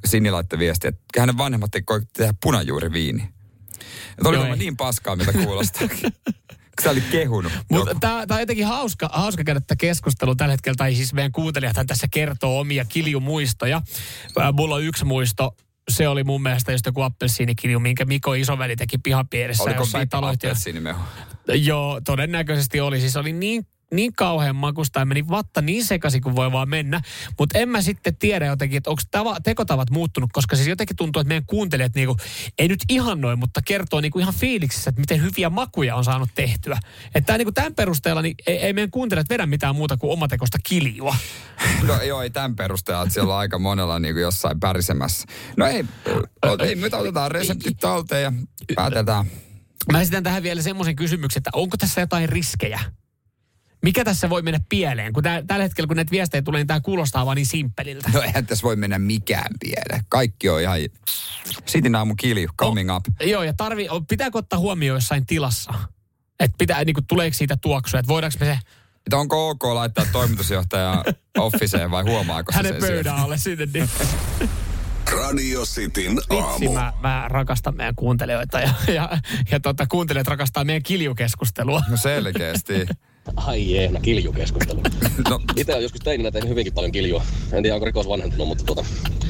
[0.05, 1.83] Sini laittoi viestiä, että hänen vanhemmat ei
[2.17, 3.29] tehdä punajuuriviini.
[4.11, 5.89] Että oli Joo, niin paskaa, mitä kuulostaa.
[6.83, 7.53] Sä olit kehunut.
[7.71, 8.01] Mutta joku.
[8.01, 12.07] tämä on jotenkin hauska, hauska käydä tätä keskustelua tällä hetkellä, tai siis meidän kuuntelijathan tässä
[12.11, 13.83] kertoo omia kiljumuistoja.
[14.53, 15.57] Mulla on yksi muisto,
[15.91, 20.09] se oli mun mielestä just joku appelsiinikilju, minkä Miko isoveli teki pihapiirissä Oliko jossain?
[21.49, 23.01] Joo, todennäköisesti oli.
[23.01, 27.01] Siis oli niin, niin kauhean makusta ja meni vatta niin sekaisin kuin voi vaan mennä.
[27.39, 31.21] Mutta en mä sitten tiedä jotenkin, että onko tava, tekotavat muuttunut, koska siis jotenkin tuntuu,
[31.21, 32.17] että meidän kuuntelijat niinku,
[32.59, 36.31] ei nyt ihan noin, mutta kertoo niinku ihan fiiliksissä, että miten hyviä makuja on saanut
[36.35, 36.79] tehtyä.
[37.15, 41.17] Että niinku tämän perusteella niin ei, ei meidän kuuntelijat vedä mitään muuta kuin omatekosta kiljua.
[41.87, 45.29] No joo, ei tämän perusteella, että siellä on aika monella niin kuin jossain pärisemässä.
[45.57, 45.85] No ei,
[46.59, 48.33] ei nyt otetaan reseptit talteen ja
[48.75, 49.25] päätetään.
[49.93, 52.81] Mä esitän tähän vielä semmoisen kysymyksen, että onko tässä jotain riskejä?
[53.83, 55.13] Mikä tässä voi mennä pieleen?
[55.13, 58.11] Kun tää, tällä hetkellä, kun näitä viestejä tulee, niin tämä kuulostaa vaan niin simppeliltä.
[58.15, 60.05] No eihän tässä voi mennä mikään pieleen.
[60.09, 60.79] Kaikki on ihan...
[61.67, 63.05] Sitin aamu kilju, coming up.
[63.21, 65.75] Joo, ja tarvi, pitääkö ottaa huomioon jossain tilassa?
[66.41, 68.59] Että pitää, niin kuin, tuleeko siitä tuoksua, että voidaanko me se
[69.07, 71.05] Että onko ok laittaa toimitusjohtaja
[71.39, 73.89] officeen vai huomaako se hänen sen pöydän alle sinne, niin
[75.13, 76.73] Radio Cityn vitsi, aamu.
[76.73, 79.19] mä, mä rakastan meidän kuuntelijoita ja, ja,
[79.51, 81.83] ja tota, kuuntelijat rakastaa meidän kiljukeskustelua.
[81.91, 82.75] No selkeästi.
[83.37, 84.81] Ai jeena, kiljukeskustelu.
[85.31, 87.23] No, Itse olen joskus teininä tehnyt hyvinkin paljon kiljua.
[87.53, 88.85] En tiedä, onko rikos vanhentunut, mutta tota,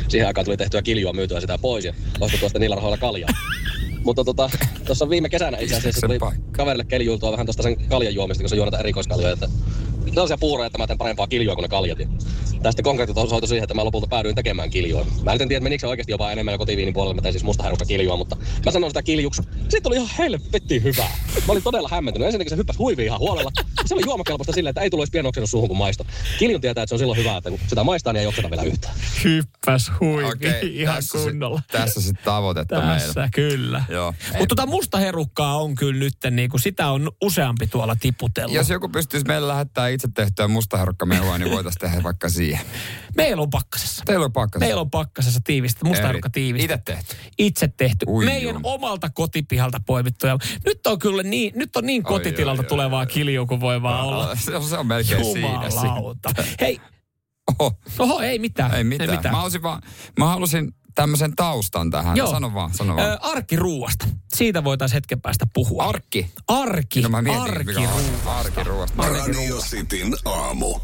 [0.09, 3.29] siihen aikaan tuli tehtyä kiljua myytyä sitä pois ja ostettua sitten niillä rahoilla kaljaa.
[4.05, 4.51] Mutta tota,
[4.87, 6.19] tuossa viime kesänä itse asiassa tuli
[6.53, 9.33] kaverille keljuiltua vähän tuosta sen kaljan juomista, kun se juonata erikoiskaljoja.
[9.33, 9.49] Että
[10.11, 11.99] sellaisia puuroja, että mä teen parempaa kiljua kuin ne kaljat.
[11.99, 12.07] Ja
[12.63, 15.07] tästä konkreettisesti osoitu siihen, että mä lopulta päädyin tekemään kiljua.
[15.23, 17.15] Mä en tiedä, menikö se oikeasti jopa enemmän jo kotiviinin puolelle.
[17.15, 18.37] Mä tein siis musta herukka kiljua, mutta
[18.67, 19.43] mä sanoin sitä kiljuksi.
[19.69, 21.11] Siitä oli ihan helvetti hyvää.
[21.47, 22.27] Mä olin todella hämmentynyt.
[22.27, 23.51] Ensinnäkin se hyppäsi huiviin ihan huolella.
[23.87, 26.05] Se oli juomakelpoista silleen, että ei tulisi pieni oksennus suuhun kun maisto.
[26.39, 28.63] Kiljun tietää, että se on silloin hyvää, että kun sitä maistaa, niin ei okseta vielä
[28.63, 28.95] yhtään.
[29.25, 30.81] Hyppäs huivi okei.
[30.81, 31.59] ihan tässä kunnolla.
[31.59, 33.29] Sit, tässä sitten tavoitetta Tässä, meillä.
[33.35, 33.85] kyllä.
[33.89, 34.15] Joo.
[34.39, 38.55] Mutta tota musta herukkaa on kyllä nyt, niin kuin sitä on useampi tuolla tiputellut.
[38.55, 42.67] Jos joku pystyisi meille lähettää itse tehtyä mustaherukkamehua, niin voitaisiin tehdä vaikka siihen.
[43.17, 44.03] Meillä on pakkasessa.
[44.07, 44.59] Teillä on pakka.
[44.59, 46.75] Meillä on pakkasessa tiivistä, musta herukka tiivistä.
[46.75, 47.17] Itse tehty.
[47.39, 48.07] Itse tehty.
[48.09, 48.61] Ui Meidän jum.
[48.65, 50.27] omalta kotipihalta poimittu.
[50.27, 53.07] Ja nyt on kyllä niin, nyt on niin kotitilalta oi, oi, tulevaa oi.
[53.07, 54.37] kiljua kuin voi vaan olla.
[54.37, 55.69] Se on, se on melkein siinä.
[55.71, 56.35] Jumalauta.
[56.61, 56.81] Hei,
[57.61, 58.75] Oho, oho, ei mitään.
[58.75, 59.23] ei mitään.
[59.23, 59.83] Mä, halusin vaan,
[60.19, 62.17] mä halusin tämmöisen taustan tähän.
[62.17, 62.31] Joo.
[62.31, 63.11] Sano vaan, sano vaan.
[63.11, 64.07] Ö, arkiruuasta.
[64.35, 65.85] Siitä voitaisiin hetken päästä puhua.
[65.85, 66.31] Arki.
[66.49, 67.03] Arki.
[67.03, 68.39] No mä mietin, Arkiruuasta.
[68.39, 69.09] arkiruoasta.
[69.09, 70.75] Radio Cityn aamu.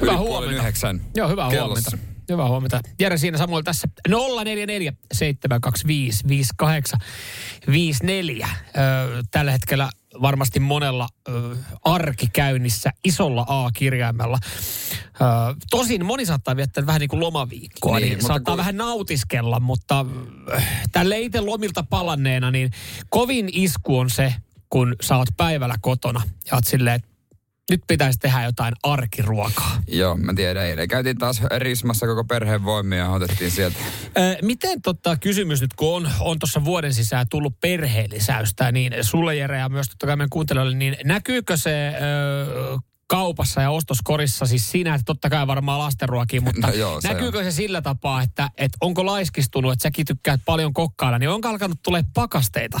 [0.00, 0.60] Hyvää Yli puoli huomenta.
[0.62, 1.00] yhdeksän.
[1.16, 1.90] Joo, hyvää kellossa.
[1.90, 2.16] huomenta.
[2.32, 2.80] Hyvää huomenta.
[3.00, 8.48] Jere siinä Samuel tässä 044 725 5854.
[8.48, 8.50] Ö,
[9.30, 9.90] tällä hetkellä
[10.22, 14.38] varmasti monella ö, arki käynnissä isolla A-kirjaimella.
[14.42, 15.24] Ö,
[15.70, 20.06] tosin moni saattaa viettää vähän niin kuin lomaviikkoa, niin, Niin, saattaa kun- vähän nautiskella, mutta
[20.92, 22.70] tälle itse lomilta palanneena, niin
[23.08, 24.34] kovin isku on se,
[24.70, 27.08] kun sä oot päivällä kotona ja oot silleen, että
[27.70, 29.82] nyt pitäisi tehdä jotain arkiruokaa.
[29.88, 30.66] Joo, mä tiedän.
[30.66, 33.76] Eilen käytiin taas rismassa koko perheen voimia ja otettiin sieltä.
[34.18, 39.36] Ö, miten totta kysymys nyt, kun on, on tuossa vuoden sisään tullut perheellisäystä, niin sulle
[39.36, 44.70] Jere ja myös totta kai meidän kuuntelijoille, niin näkyykö se ö, kaupassa ja ostoskorissa, siis
[44.70, 48.50] siinä, että totta kai varmaan lastenruokia, mutta No joo, se näkyykö se sillä tapaa, että,
[48.58, 52.80] että onko laiskistunut, että säkin tykkäät paljon kokkailla, niin onko alkanut tulee pakasteita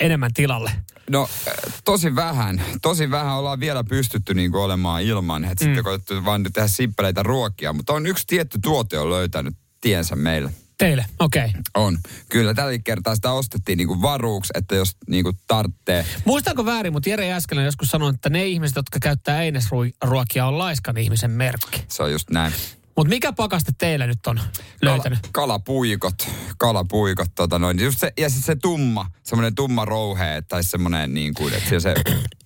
[0.00, 0.70] enemmän tilalle?
[1.10, 2.62] No äh, tosi vähän.
[2.82, 5.44] Tosi vähän ollaan vielä pystytty niinku olemaan ilman.
[5.44, 5.68] Että mm.
[5.68, 7.72] sitten koettu vaan tehdä simppeleitä ruokia.
[7.72, 10.50] Mutta on yksi tietty tuote on löytänyt tiensä meillä.
[10.78, 11.44] Teille, okei.
[11.44, 11.60] Okay.
[11.74, 11.98] On.
[12.28, 16.06] Kyllä tällä kertaa sitä ostettiin niinku varuuksi, että jos niinku tarttee.
[16.24, 20.98] Muistanko väärin, mutta Jere Jääskelän joskus sanoi, että ne ihmiset, jotka käyttää einesruokia, on laiskan
[20.98, 21.84] ihmisen merkki.
[21.88, 22.52] Se on just näin.
[22.96, 24.40] Mutta mikä pakaste teillä nyt on
[24.82, 25.18] löytänyt?
[25.18, 26.28] Kala, kalapuikot.
[26.58, 27.80] Kalapuikot, tota noin.
[27.80, 31.94] Just se, ja sitten se tumma, semmoinen tumma rouhe, tai semmoinen niin kuin, että se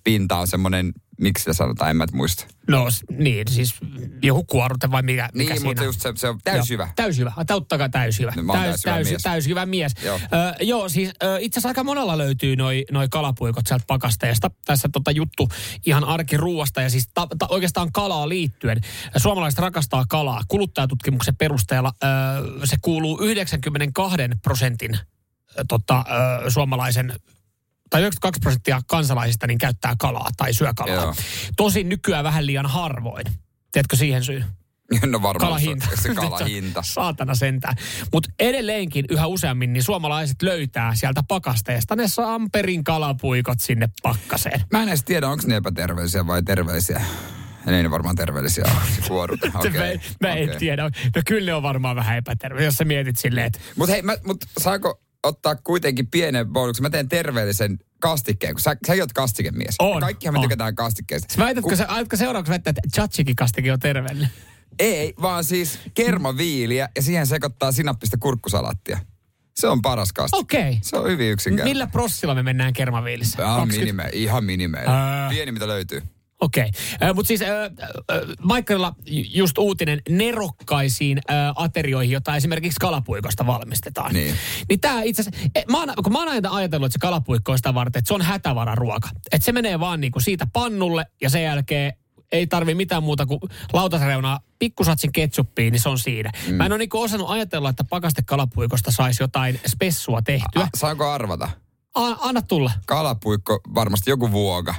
[0.03, 2.45] pinta on semmoinen, miksi sitä sanotaan, en mä muista.
[2.67, 2.87] No
[3.17, 3.75] niin, siis
[4.23, 5.69] joku kuorute vai mikä, mikä Niin, siinä?
[5.69, 6.89] mutta just se, se on täysjyvä.
[6.95, 7.33] Täysjyvä.
[7.37, 8.33] Ah, Totta kai täysjyvä.
[8.35, 9.21] No, Täys, täysjyvä täys, mies.
[9.21, 9.91] täysjyvä mies.
[10.03, 10.19] Joo.
[10.59, 14.51] Ö, joo, siis ö, itse asiassa aika monella löytyy noi, noi kalapuikot sieltä pakasteesta.
[14.65, 15.49] Tässä tota juttu
[15.85, 18.81] ihan arkiruuasta ja siis ta, ta, oikeastaan kalaa liittyen.
[19.17, 20.41] Suomalaiset rakastaa kalaa.
[20.47, 22.07] Kuluttajatutkimuksen perusteella ö,
[22.67, 24.97] se kuuluu 92 prosentin
[25.67, 26.05] tota,
[26.45, 27.13] ö, suomalaisen
[27.89, 30.95] tai 92 prosenttia kansalaisista niin käyttää kalaa tai syö kalaa.
[30.95, 31.15] Joo.
[31.57, 33.25] Tosin nykyään vähän liian harvoin.
[33.71, 34.45] Tiedätkö siihen syyn?
[35.05, 35.87] No varmaan Kalahinta.
[36.01, 36.81] se, kalahinta.
[36.93, 37.75] Saatana sentään.
[38.13, 44.61] Mutta edelleenkin yhä useammin niin suomalaiset löytää sieltä pakasteesta ne Samperin kalapuikot sinne pakkaseen.
[44.71, 47.01] Mä en edes tiedä, onko ne epäterveellisiä vai terveellisiä.
[47.65, 48.65] Ja ne ei ne varmaan terveellisiä
[49.07, 49.51] kuorute.
[49.55, 49.71] Okay.
[49.71, 50.59] Mä, mä en okei.
[50.59, 50.83] tiedä.
[51.15, 54.17] No kyllä ne on varmaan vähän epäterve, jos sä mietit silleen, että Mut hei, mä,
[54.25, 56.83] mut saako, ottaa kuitenkin pienen bonuksen.
[56.83, 59.75] Mä teen terveellisen kastikkeen, kun sä, säkin oot kastikemies.
[59.79, 60.43] On, Kaikkihan me on.
[60.43, 61.35] tykätään kastikkeesta.
[61.37, 64.29] Väitätkö, se, aiotko seuraavaksi väittää, että Chachikin kastikin on terveellinen?
[64.79, 68.99] Ei, vaan siis kermaviiliä ja siihen sekoittaa sinappista kurkkusalattia.
[69.55, 70.39] Se on paras kastike.
[70.39, 70.79] Okei.
[70.81, 71.75] Se on hyvin yksinkertainen.
[71.75, 73.37] Millä prossilla me mennään kermaviilissä?
[73.37, 73.79] 20?
[73.79, 74.83] minime, ihan minime.
[74.85, 75.29] Ää.
[75.29, 76.01] Pieni mitä löytyy.
[76.41, 77.13] Okei, okay.
[77.13, 78.21] mutta siis äh, äh,
[78.55, 78.95] Michaelilla
[79.33, 84.13] just uutinen nerokkaisiin äh, aterioihin, jota esimerkiksi kalapuikosta valmistetaan.
[84.13, 84.35] Niin.
[84.69, 87.57] Niin tää itse asiassa, mä oon, kun mä oon aina ajatellut, että se kalapuikko on
[87.57, 89.09] sitä varten, että se on hätävararuoka.
[89.31, 91.93] Että se menee vaan niinku siitä pannulle ja sen jälkeen
[92.31, 93.39] ei tarvi mitään muuta kuin
[93.73, 96.31] lautasreunaa pikkusatsin ketsuppiin, niin se on siinä.
[96.47, 96.53] Mm.
[96.53, 100.63] Mä en ole niinku osannut ajatella, että pakastekalapuikosta saisi jotain spessua tehtyä.
[100.63, 101.49] A, saanko arvata?
[101.95, 102.71] A, anna tulla.
[102.85, 104.75] Kalapuikko, varmasti joku vuoga.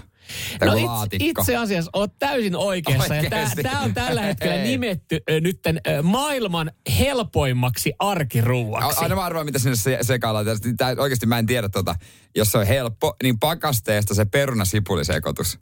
[0.65, 1.41] No itse, laatikko.
[1.41, 3.15] itse asiassa oot täysin oikeassa.
[3.63, 9.03] Tämä on tällä hetkellä nimetty ö, maailman helpoimmaksi arkiruuaksi.
[9.03, 10.47] Aina mä arvaan, mitä sinne se, sekaillaan.
[10.77, 11.95] Tää, oikeasti mä en tiedä tota.
[12.37, 15.59] Jos se on helppo, niin pakasteesta se perunasipulisekoitus.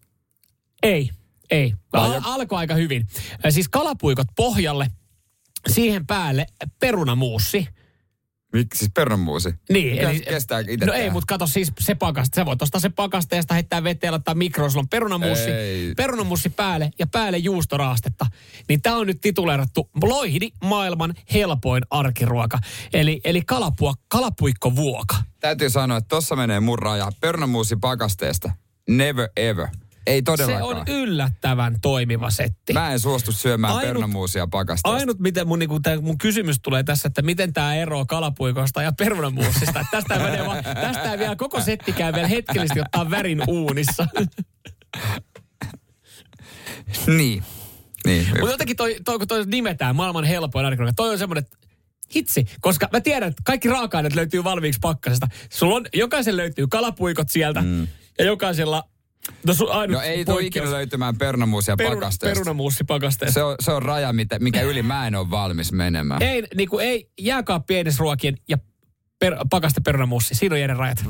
[0.82, 1.10] Ei,
[1.50, 1.74] ei.
[1.92, 3.06] Al- alkoi aika hyvin.
[3.48, 4.86] Siis kalapuikot pohjalle,
[5.68, 6.46] siihen päälle
[6.80, 7.68] perunamuussi.
[8.56, 9.54] Miksi siis perunamuusi?
[9.70, 12.36] Niin, Kes- kestää itse No ei, mutta kato siis se pakaste.
[12.36, 15.94] Sä voit ostaa se pakasteesta, heittää veteen, laittaa mikroon, sulla on perunamussi, Ei.
[15.96, 18.26] perunamussi päälle ja päälle juustoraastetta.
[18.68, 22.58] Niin tää on nyt tituleerattu Loihdi maailman helpoin arkiruoka.
[22.92, 25.16] Eli, eli kalapua, kalapuikkovuoka.
[25.40, 27.08] Täytyy sanoa, että tossa menee mun raja.
[27.20, 28.50] Perunamuusi pakasteesta.
[28.88, 29.68] Never ever.
[30.06, 30.76] Ei Se todellakaan.
[30.76, 32.72] on yllättävän toimiva setti.
[32.72, 34.98] Mä en suostu syömään Ainut- perunamuusia pakasteesta.
[34.98, 38.92] Ainut, miten mun, niinku, tää, mun kysymys tulee tässä, että miten tämä eroaa kalapuikosta ja
[38.92, 39.80] perunamuussista.
[39.80, 43.42] Että Tästä, ei menee vaan, tästä ei vielä koko setti käy vielä hetkellisesti ottaa värin
[43.48, 44.06] uunissa.
[47.06, 47.42] Niin.
[48.06, 48.26] Niin.
[48.28, 51.44] Mutta jotenkin toi, toi, kun toi nimetään maailman helpoin arkiruoka, toi on semmoinen,
[52.16, 55.26] hitsi, koska mä tiedän, että kaikki raaka-aineet löytyy valmiiksi pakkasesta.
[55.50, 57.86] Sulla on, jokaisen löytyy kalapuikot sieltä mm.
[58.18, 58.88] ja jokaisella,
[59.46, 62.34] no, ainut No ei tule ikinä löytymään perunamuusia perun- pakasteesta.
[62.34, 63.34] perunamuussi pakasteesta.
[63.34, 66.22] Se on, se on raja, mitä, mikä yli mä en ole valmis menemään.
[66.22, 68.58] Ei, niin kuin ei jääkaappi ruokien ja
[69.18, 70.34] per, pakaste perunamussi.
[70.34, 71.04] Siinä on eri rajat.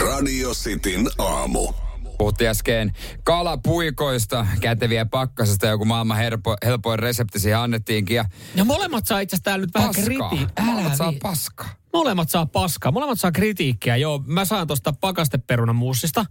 [0.00, 1.72] Radio Cityn aamu.
[2.20, 2.92] Puhuttiin äsken
[3.24, 8.14] kalapuikoista, käteviä pakkasesta, joku maailman helpo, helpoin resepti siihen annettiinkin.
[8.14, 10.64] Ja Ja molemmat saa itse asiassa täällä nyt vähän kritiikkiä.
[10.64, 11.68] Molemmat saa paskaa.
[11.92, 12.92] Molemmat saa paskaa.
[12.92, 13.96] Molemmat saa kritiikkiä.
[13.96, 16.24] Joo, mä saan tuosta pakasteperunamuussista.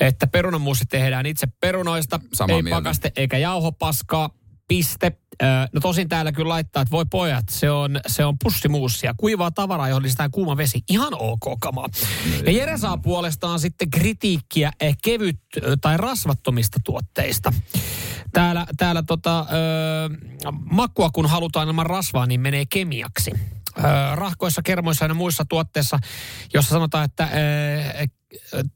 [0.00, 2.20] Että perunamuussi tehdään itse perunoista.
[2.32, 2.76] Samaa ei mieltä.
[2.76, 4.30] pakaste eikä jauhopaskaa.
[4.68, 5.12] Piste.
[5.72, 9.14] No tosin täällä kyllä laittaa, että voi pojat, se on, se on pussimuussia.
[9.16, 10.80] Kuivaa tavaraa, johon lisätään kuuma vesi.
[10.90, 11.88] Ihan ok kamaa.
[12.46, 15.40] Ja Jere saa puolestaan sitten kritiikkiä eh, kevyt
[15.80, 17.52] tai rasvattomista tuotteista.
[18.32, 19.44] Täällä, täällä tota, ö,
[20.70, 23.30] makua kun halutaan ilman rasvaa, niin menee kemiaksi.
[23.78, 23.82] Ö,
[24.14, 25.98] rahkoissa, kermoissa ja muissa tuotteissa,
[26.54, 27.28] jossa sanotaan, että
[28.02, 28.06] ö,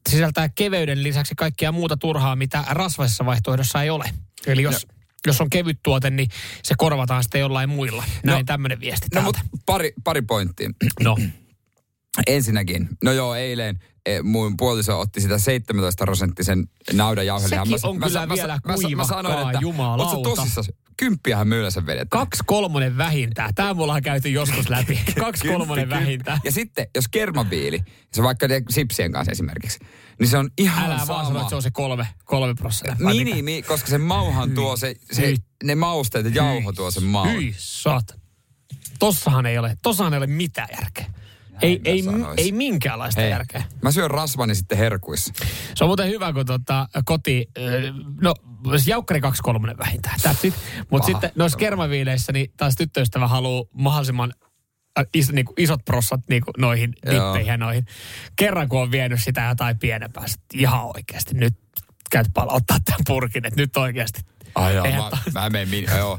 [0.09, 4.11] sisältää keveyden lisäksi kaikkea muuta turhaa, mitä rasvaisessa vaihtoehdossa ei ole.
[4.47, 4.87] Eli jos,
[5.27, 6.29] jos on kevyt tuote, niin
[6.63, 8.05] se korvataan sitten jollain muilla.
[8.25, 10.71] Näin No- tämmöinen viesti No mutta pari, pari pointtia.
[11.01, 11.17] No.
[12.27, 17.65] Ensinnäkin, no joo, eilen eh, mun puoliso otti sitä 17 prosenttisen naudan jauhelihaa.
[17.65, 20.17] Sekin on kyllä vielä kuivakkaa, jumalauta.
[20.17, 20.71] Ootko tosissas?
[20.97, 22.09] Kymppiähän me yleensä vedetään.
[22.09, 23.55] Kaksi kolmonen vähintään.
[23.55, 25.01] Tämä me ollaan käyty joskus läpi.
[25.21, 26.41] Kaksi kolmonen vähintään.
[26.45, 27.81] Ja sitten, jos kermaviili,
[28.13, 29.79] se vaikka sipsien kanssa esimerkiksi,
[30.21, 31.15] niin se on ihan Älä sama.
[31.15, 33.09] vaan sano, että se on se kolme, kolme prosenttia.
[33.09, 35.37] Niin, niin, niin, koska se mauhan tuo se, se Hyi.
[35.65, 37.29] ne mausteet ja jauho tuo sen maun.
[37.33, 38.21] Hyi, saat.
[38.99, 41.07] Tossahan ei ole, tossahan ei ole mitään järkeä.
[41.63, 42.05] Ei, ei,
[42.37, 43.65] ei minkäänlaista Hei, järkeä.
[43.83, 45.33] mä syön rasvani sitten herkuissa.
[45.75, 47.51] Se on muuten hyvä, kun tota, koti,
[48.21, 48.35] no
[48.87, 50.21] jaukkari kaksi kolmonen vähintään.
[50.21, 50.55] That's it.
[50.79, 51.07] Mutta Paha.
[51.07, 54.35] sitten noissa kermaviileissä, niin taas tyttöystävä haluaa mahdollisimman
[55.15, 57.15] is, niin kuin isot prossat niin kuin noihin Joo.
[57.15, 57.87] dippeihin ja noihin.
[58.37, 61.55] Kerran kun on vienyt sitä jotain pienempää, sit ihan oikeasti nyt
[62.11, 64.21] käyt palauttaa tämän purkin, että nyt oikeasti.
[64.55, 66.19] Ai joo, mä, mä menen mini, joo,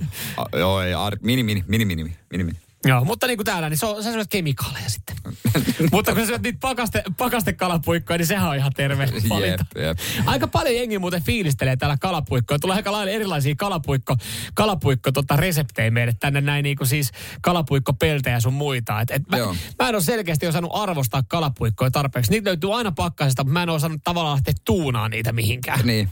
[0.53, 2.57] joo, ei, ar, mini, mini, mini, mini, mini, mini.
[2.87, 5.15] Joo, mutta niin kuin täällä, niin se on, sä syöt kemikaaleja sitten.
[5.91, 9.65] mutta kun sä syöt niitä pakaste, pakastekalapuikkoja, niin sehän on ihan terve valinta.
[9.75, 9.97] Jep, jep.
[10.25, 12.59] Aika paljon jengi muuten fiilistelee täällä kalapuikkoja.
[12.59, 14.15] Tulee aika lailla erilaisia kalapuikko,
[14.53, 17.11] kalapuikko tota reseptejä meille tänne näin niin kuin siis
[17.41, 19.01] kalapuikkopeltejä ja sun muita.
[19.01, 19.55] Et, et mä, Joo.
[19.79, 22.31] mä, en ole selkeästi osannut arvostaa kalapuikkoja tarpeeksi.
[22.31, 25.79] Niitä löytyy aina pakkasesta, mutta mä en ole osannut tavallaan lähteä tuunaa niitä mihinkään.
[25.83, 26.11] Niin.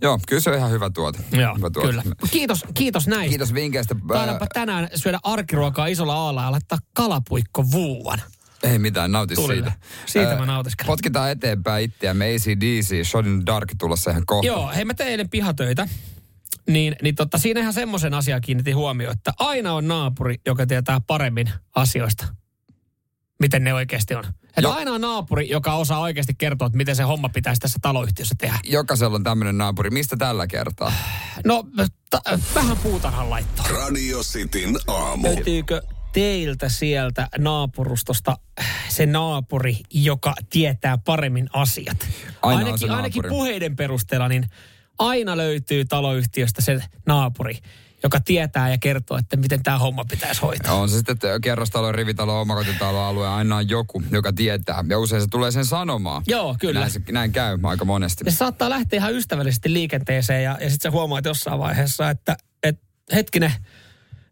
[0.00, 1.18] Joo, kyllä se on ihan hyvä tuote.
[1.32, 1.88] Joo, hyvä tuote.
[1.88, 2.02] kyllä.
[2.30, 3.28] Kiitos, kiitos näistä.
[3.28, 3.96] Kiitos vinkkeistä.
[4.08, 8.22] Taidaanpa tänään syödä arkiruokaa isolla aalla ja laittaa kalapuikko vuuan.
[8.62, 9.64] Ei mitään, nauti Tulille.
[9.66, 9.86] siitä.
[10.06, 10.86] Siitä Ö, mä nautiskelen.
[10.86, 12.24] Potkitaan eteenpäin itseämme.
[12.34, 14.46] ACDC, Shot in Dark tulossa ihan kohta.
[14.46, 15.88] Joo, hei mä teen eilen pihatöitä.
[16.68, 21.00] Niin, niin totta, siinä ihan semmoisen asian kiinnitin huomioon, että aina on naapuri, joka tietää
[21.06, 22.26] paremmin asioista
[23.40, 24.24] miten ne oikeasti on.
[24.44, 24.72] Että Joo.
[24.72, 28.58] aina on naapuri, joka osaa oikeasti kertoa, että miten se homma pitäisi tässä taloyhtiössä tehdä.
[28.64, 29.90] Jokaisella on tämmöinen naapuri.
[29.90, 30.92] Mistä tällä kertaa?
[31.44, 31.64] No,
[32.10, 33.66] ta- vähän puutarhan laittoa.
[33.68, 35.22] Radio Cityn aamu.
[35.26, 35.82] Löytyykö
[36.16, 38.38] teiltä sieltä naapurustosta
[38.88, 41.96] se naapuri, joka tietää paremmin asiat?
[42.42, 44.50] Aina ainakin, ainakin puheiden perusteella, niin
[44.98, 47.58] aina löytyy taloyhtiöstä se naapuri,
[48.02, 50.74] joka tietää ja kertoo, että miten tämä homma pitäisi hoitaa.
[50.74, 54.84] On se sitten että kerrostalo, rivitalo, omakotitalo, alue, aina on joku, joka tietää.
[54.88, 56.22] Ja usein se tulee sen sanomaan.
[56.26, 56.80] Joo, kyllä.
[56.80, 58.24] Näin, se, näin käy aika monesti.
[58.26, 62.36] Ja se saattaa lähteä ihan ystävällisesti liikenteeseen ja, ja sitten sä huomaat jossain vaiheessa, että
[62.62, 62.80] et,
[63.14, 63.52] hetkinen,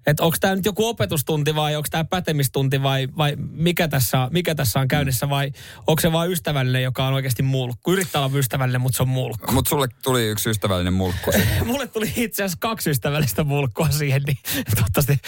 [0.07, 4.55] että onko tämä nyt joku opetustunti vai onko tämä pätemistunti vai, vai mikä, tässä, mikä
[4.55, 5.53] tässä on käynnissä vai
[5.87, 7.93] onko se vain ystävällinen, joka on oikeasti mulkku.
[7.93, 9.53] Yrittää olla ystävällinen, mutta se on mulkku.
[9.53, 11.31] Mutta sulle tuli yksi ystävällinen mulkku.
[11.65, 14.39] Mulle tuli itse asiassa kaksi ystävällistä mulkkua siihen, niin
[14.75, 15.21] toivottavasti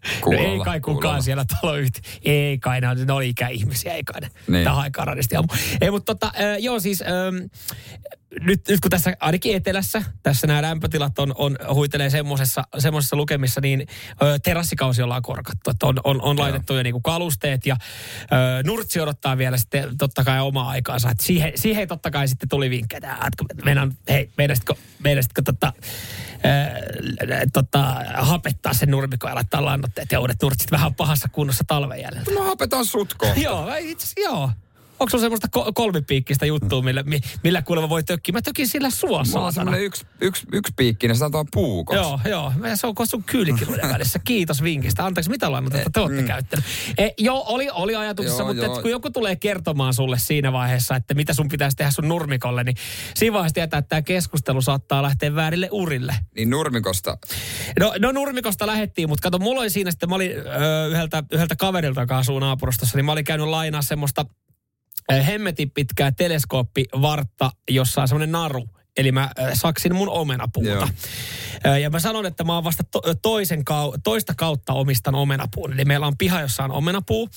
[0.04, 1.20] no Kuulolla, ei kai kukaan kuulolla.
[1.20, 2.12] siellä taloyhtiö.
[2.24, 4.28] Ei kai, ne oli ikäihmisiä, ei kai ne.
[4.48, 4.64] Niin.
[4.64, 5.48] Tähän aikaan radisti ammu.
[5.80, 7.36] Ei, mutta tota, joo siis, ähm,
[8.40, 13.60] nyt, nyt kun tässä ainakin etelässä, tässä nämä lämpötilat on, on huitelee semmoisessa, semmoisessa lukemissa,
[13.60, 13.86] niin
[14.22, 15.70] ö, terassikausi ollaan korkattu.
[15.70, 17.76] Että on, on, on laitettu jo niinku kalusteet ja
[18.22, 18.26] ö,
[18.64, 21.10] Nurtsi odottaa vielä sitten totta kai omaa aikaansa.
[21.10, 22.98] Et siihen, siihen totta kai sitten tuli vinkkejä.
[23.12, 25.72] että Meidän, hei, meidäsitkö, meidäsitkö tota,
[26.32, 29.64] ö, tota, hapettaa sen nurmikon ja laittaa
[30.12, 32.32] ja uudet nurtsit vähän pahassa kunnossa talven jäljellä.
[32.34, 33.40] No hapetan sut kohta.
[33.40, 34.50] Joo, itse joo.
[35.00, 38.32] Onko sulla semmoista ko- kolmipiikkistä juttua, millä, mi- millä kuulemma voi tökkiä?
[38.32, 39.52] Mä tökin sillä sua, Mulla on saatana.
[39.52, 41.96] semmoinen yksi, yksi, yksi piikkinen, se on puukos.
[41.96, 42.52] Joo, joo.
[42.68, 44.18] Ja Se on sun kyylikiluiden välissä.
[44.24, 45.06] Kiitos vinkistä.
[45.06, 46.64] Anteeksi, mitä lannotetta te olette käyttänyt?
[46.98, 48.76] E, joo, oli, oli ajatuksessa, Joo, mutta joo.
[48.76, 52.64] Et, kun joku tulee kertomaan sulle siinä vaiheessa, että mitä sun pitäisi tehdä sun nurmikolle,
[52.64, 52.76] niin
[53.14, 56.14] siinä vaiheessa tietää, että tämä keskustelu saattaa lähteä väärille urille.
[56.36, 57.18] Niin nurmikosta.
[57.80, 61.56] No, no nurmikosta lähettiin, mutta kato, mulla oli siinä sitten, mä olin ö, yhdeltä, yhdeltä
[61.56, 64.24] kaverilta, joka asuu naapurustossa, niin mä olin käynyt lainaa semmoista
[65.14, 68.68] hemmetin pitkää teleskooppivartta, jossa on semmoinen naru.
[68.96, 70.68] Eli mä ö, saksin mun omenapuuta.
[70.68, 70.88] Joo.
[71.66, 75.72] Ö, Ja mä sanon, että mä oon vasta to, toisen kau, toista kautta omistan omenapuun.
[75.72, 77.28] Eli meillä on piha, jossa on omenapuu.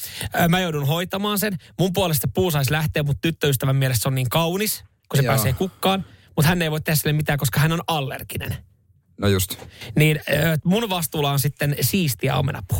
[0.49, 1.57] Mä joudun hoitamaan sen.
[1.79, 5.33] Mun puolesta puu saisi lähteä, mutta tyttöystävän mielestä se on niin kaunis, kun se Joo.
[5.33, 6.05] pääsee kukkaan.
[6.35, 8.57] Mutta hän ei voi tehdä sille mitään, koska hän on allerginen
[9.17, 9.55] No just.
[9.95, 10.19] niin
[10.63, 12.79] mun vastuulla on sitten siistiä omenapuu.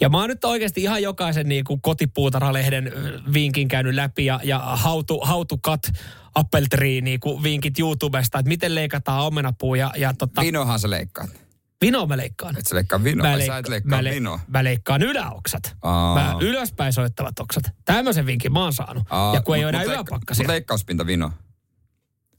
[0.00, 2.92] Ja mä oon nyt oikeasti ihan jokaisen niin kuin kotipuutarhalehden
[3.34, 5.80] vinkin käynyt läpi ja, ja how, to, how to cut
[6.34, 10.90] apple tree niin kuin vinkit YouTubesta, että miten leikataan omenapuu ja, ja tota, Vinohan sä
[10.90, 11.30] leikkaat.
[11.80, 12.58] vinoa mä leikkaan.
[12.58, 14.40] Et sä leikkaa vinoa, Mä, vai sä leikka- et leikkaa mä, le- vinoa.
[14.48, 15.76] mä leikkaan yläoksat.
[15.82, 16.14] Aa.
[16.14, 17.62] Mä ylöspäin soittavat oksat.
[17.84, 19.02] Tämmöisen vinkin mä oon saanut.
[19.10, 20.42] Aa, ja kun ei mut- ole enää leikka- yläpakkasia.
[20.42, 21.32] Mut leikkauspinta vino.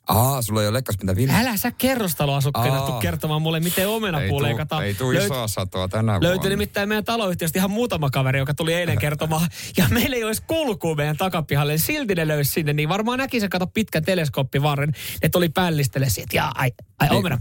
[0.07, 1.33] Aa, sulla ei ole leikkauspinta vino.
[1.37, 2.87] Älä sä kerrostaloasukkeena Aa.
[2.91, 4.85] tuu kertomaan mulle, miten omenapuu leikataan.
[4.85, 6.49] Ei tuu Löyt- isoa satoa tänä Löytyi vuonna.
[6.49, 9.47] nimittäin meidän taloyhtiöstä ihan muutama kaveri, joka tuli eilen kertomaan.
[9.77, 11.77] Ja meillä ei olisi kulkua meidän takapihalle.
[11.77, 14.91] Silti ne löysi sinne, niin varmaan näki se kato pitkän teleskooppivarren.
[15.21, 16.35] että oli pällistele siitä.
[16.37, 17.17] Ja ai, ai Niin.
[17.19, 17.37] omena,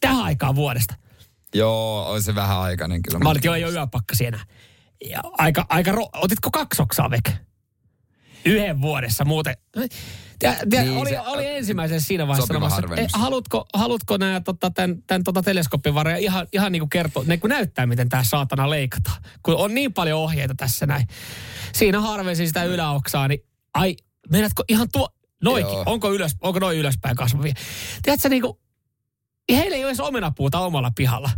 [0.00, 0.94] tähän aikaan vuodesta.
[1.54, 3.18] Joo, on se vähän aikainen kyllä.
[3.18, 4.44] Mä olin, ole yöpakkasi enää.
[5.10, 7.38] Ja aika, aika ro- Otitko kaksi oksaa veke?
[8.46, 9.54] Yhden vuodessa muuten.
[10.38, 14.40] Tiedä, tiedä, Niin, oli, se- oli ensimmäisen siinä vaiheessa sanomassa, että eh, haluatko, haluatko nämä,
[14.40, 18.24] tota, tämän, tämän tota teleskooppivarja ihan, ihan niin kuin kertoa, ne kun näyttää, miten tämä
[18.24, 19.22] saatana leikataan.
[19.42, 21.06] Kun on niin paljon ohjeita tässä näin.
[21.72, 23.40] Siinä harvensin sitä yläoksaa, niin
[23.74, 23.96] ai,
[24.30, 25.08] meinaatko ihan tuo,
[25.42, 25.82] noikin, Joo.
[25.86, 27.54] onko, ylös, onko noin ylöspäin kasvavia?
[28.02, 28.58] Tiedätkö, niin kuin,
[29.52, 31.30] heillä ei ole edes omenapuuta omalla pihalla.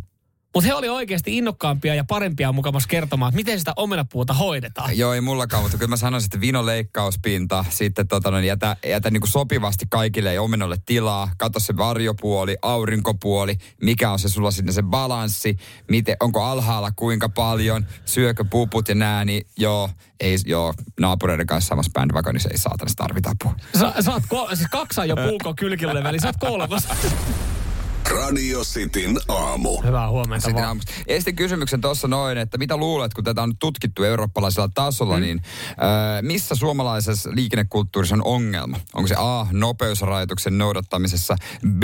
[0.56, 4.98] Mutta he oli oikeasti innokkaampia ja parempia mukamassa kertomaan, että miten sitä omenapuuta hoidetaan.
[4.98, 9.10] Joo, ei mullakaan, mutta kyllä mä sanoisin, että vino leikkauspinta, sitten tota, no, jätä, jätä
[9.10, 14.50] niin kuin sopivasti kaikille ja omenolle tilaa, katso se varjopuoli, aurinkopuoli, mikä on se sulla
[14.50, 15.56] sinne se balanssi,
[15.90, 19.90] miten, onko alhaalla kuinka paljon, syökö puput ja nää, niin joo,
[20.20, 23.54] ei, joo, naapureiden kanssa samassa bandwagonissa ei saatana tarvita apua.
[23.78, 26.88] Sä, sä oot kol- siis kaksa jo puukon kylkiluiden väliin, sä oot kolmas.
[28.10, 29.82] Radio Cityn aamu.
[29.82, 30.80] Hyvää huomenta Sitten vaan.
[31.06, 35.22] Estin kysymyksen tuossa noin, että mitä luulet, kun tätä on nyt tutkittu eurooppalaisella tasolla, mm.
[35.22, 38.80] niin äh, missä suomalaisessa liikennekulttuurissa on ongelma?
[38.94, 41.36] Onko se A, nopeusrajoituksen noudattamisessa,
[41.78, 41.82] B,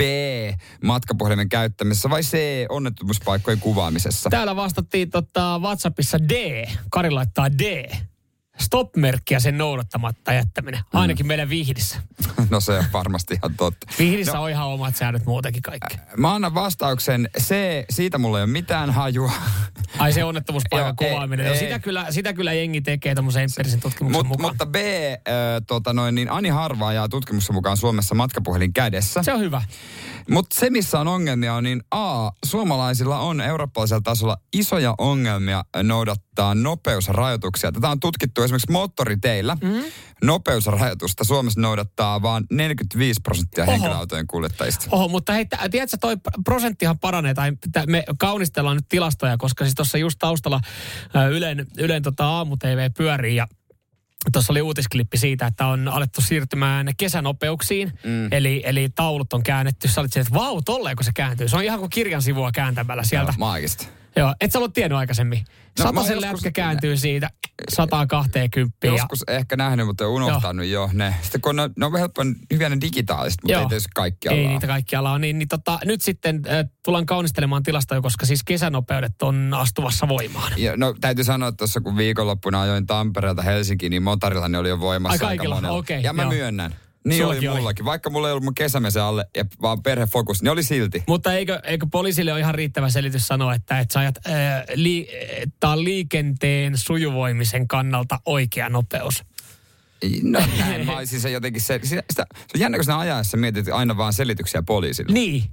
[0.83, 2.37] matkapuhelimen käyttämisessä vai C,
[2.69, 4.29] onnettomuuspaikkojen kuvaamisessa?
[4.29, 6.65] Täällä vastattiin tota WhatsAppissa D.
[6.91, 7.91] Kari laittaa D.
[8.59, 10.79] Stop-merkkiä sen noudattamatta jättäminen.
[10.93, 11.97] Ainakin meidän vihdissä.
[12.49, 13.87] No se on varmasti ihan totta.
[13.99, 15.97] Vihdissä on ihan omat säännöt muutenkin kaikki.
[16.17, 17.55] Mä annan vastauksen C,
[17.89, 19.31] siitä mulla ei ole mitään hajua.
[19.99, 21.45] Ai se onnettomuuspaikan kuvaaminen.
[21.45, 21.59] No, ei.
[21.59, 24.49] sitä, kyllä, sitä kyllä jengi tekee tämmöisen empiirisen tutkimuksen Mut, mukaan.
[24.51, 25.21] mutta B, äh,
[25.67, 29.23] tota noin, niin Ani harva ajaa tutkimuksen mukaan Suomessa matkapuhelin kädessä.
[29.23, 29.61] Se on hyvä.
[30.29, 36.55] Mutta se, missä on ongelmia, on niin A, suomalaisilla on eurooppalaisella tasolla isoja ongelmia noudattaa
[36.55, 37.71] nopeusrajoituksia.
[37.71, 39.57] Tätä on tutkittu esimerkiksi moottoriteillä.
[39.61, 39.83] Mm.
[40.23, 43.71] Nopeusrajoitusta Suomessa noudattaa vain 45 prosenttia Oho.
[43.71, 44.87] henkilöautojen kuljettajista.
[44.91, 47.51] Oho, mutta hei, tiedätkö, toi prosenttihan paranee, tai
[47.87, 50.61] me kaunistellaan nyt tilastoja, koska siis tuossa just taustalla
[51.31, 53.47] Ylen, Ylen tota aamu-tv pyörii, ja
[54.31, 58.27] tuossa oli uutisklippi siitä, että on alettu siirtymään kesänopeuksiin, mm.
[58.31, 59.87] eli, eli taulut on käännetty.
[59.87, 61.47] Sä olit että vau, tolleen kun se kääntyy.
[61.47, 63.31] Se on ihan kuin kirjan sivua kääntämällä sieltä.
[63.31, 63.87] Joo, maagista.
[64.15, 65.39] Joo, et sä ollut tiennyt aikaisemmin.
[65.79, 67.29] No, Sataisen lätkä kääntyy siitä
[67.69, 68.77] 120.
[68.83, 71.15] Ja, Joskus ehkä nähnyt, mutta unohtanut jo ne.
[71.21, 72.21] Sitten kun ne, ne on helppo,
[72.53, 73.61] hyviä ne digitaaliset, mutta Joo.
[73.61, 75.19] ei tietysti kaikkialla ei niitä kaikkialla ole.
[75.19, 80.51] Niin, niin tota, nyt sitten äh, tullaan kaunistelemaan tilastoja, koska siis kesänopeudet on astuvassa voimaan.
[80.57, 84.69] Ja, no täytyy sanoa, että tuossa kun viikonloppuna ajoin Tampereelta Helsinkiin, niin motorilla ne oli
[84.69, 85.55] jo voimassa Ai aika kaikilla?
[85.55, 85.77] monella.
[85.77, 86.31] Okei, ja mä joo.
[86.31, 86.75] myönnän.
[87.05, 87.57] Niin Sullakin oli oli.
[87.57, 87.85] mullakin.
[87.85, 91.03] Vaikka mulla ei ollut mun kesämesen alle ja vaan perhefokus, niin oli silti.
[91.07, 95.07] Mutta eikö, eikö poliisille ole ihan riittävä selitys sanoa, että, että sä ajat, ää, li,
[95.63, 99.23] on liikenteen sujuvoimisen kannalta oikea nopeus?
[100.23, 103.67] No näin, mä olisin se jotenkin se, sitä, sitä, se on jännä, kun ajaessa mietit
[103.67, 105.13] aina vaan selityksiä poliisille.
[105.13, 105.43] Niin.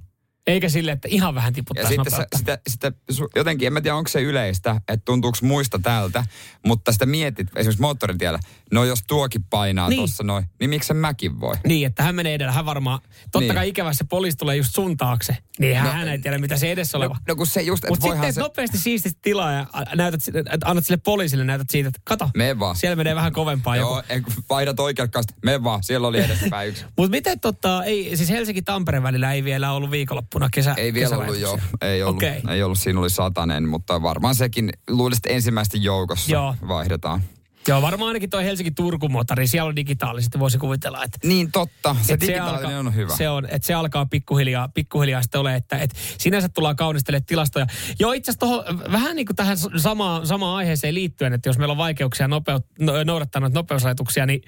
[0.47, 2.91] Eikä sille, että ihan vähän Ja tiputtaisi sitten se, sitä, sitä,
[3.35, 6.23] jotenkin, en mä tiedä onko se yleistä, että tuntuuko muista tältä,
[6.65, 8.39] mutta sitä mietit esimerkiksi moottoritiellä,
[8.71, 10.01] no jos tuokin painaa Niin.
[10.01, 11.55] tossa noin, niin miksi mäkin voi?
[11.67, 12.51] Niin, että hän menee edellä.
[12.51, 13.53] Hän varmaan, totta Niin.
[13.55, 15.37] kai ikävä se poliisi tulee just sun taakse.
[15.59, 17.13] Niin hän, No, hän ei tiedä, mitä se edessä oleva.
[17.13, 18.41] No, no kun se just, että Mutta sitten se...
[18.41, 20.21] nopeasti siististi tilaa ja a- näytät,
[20.65, 22.75] annat sille poliisille, näytät siitä, että kato, Mene vaan.
[22.75, 23.93] siellä menee vähän kovempaa joku.
[23.93, 26.85] Joo, en, kun vaihdat oikealta mene vaan, siellä oli edessäpäin yksi.
[26.97, 29.91] Mutta miten tota, ei, siis Helsinki-Tampere välillä ei vielä ollut
[30.39, 31.91] viikonloppuna kesä, Ei vielä ollut jo, kesävaihtoehtoja?
[31.91, 32.41] ei ollut, Okei.
[32.49, 36.55] ei ollut, siinä oli satanen, mutta varmaan sekin luulisin, että ensimmäisten joukossa Joo.
[36.67, 37.21] vaihdetaan.
[37.67, 42.21] Joo, varmaan ainakin toi Helsinki-Turku-motori, siellä on digitaalisesti, voisi kuvitella, että Niin totta, se Et
[42.21, 43.15] digitaalinen alkaa, on hyvä.
[43.15, 47.67] Se on, että se alkaa pikkuhiljaa, pikkuhiljaa sitten ole, että et sinänsä tullaan kaunistelemaan tilastoja.
[47.99, 51.77] Joo, itse asiassa vähän niin kuin tähän samaan, samaan aiheeseen liittyen, että jos meillä on
[51.77, 54.41] vaikeuksia nopeut, no, noudattaa noita nopeusrajoituksia, niin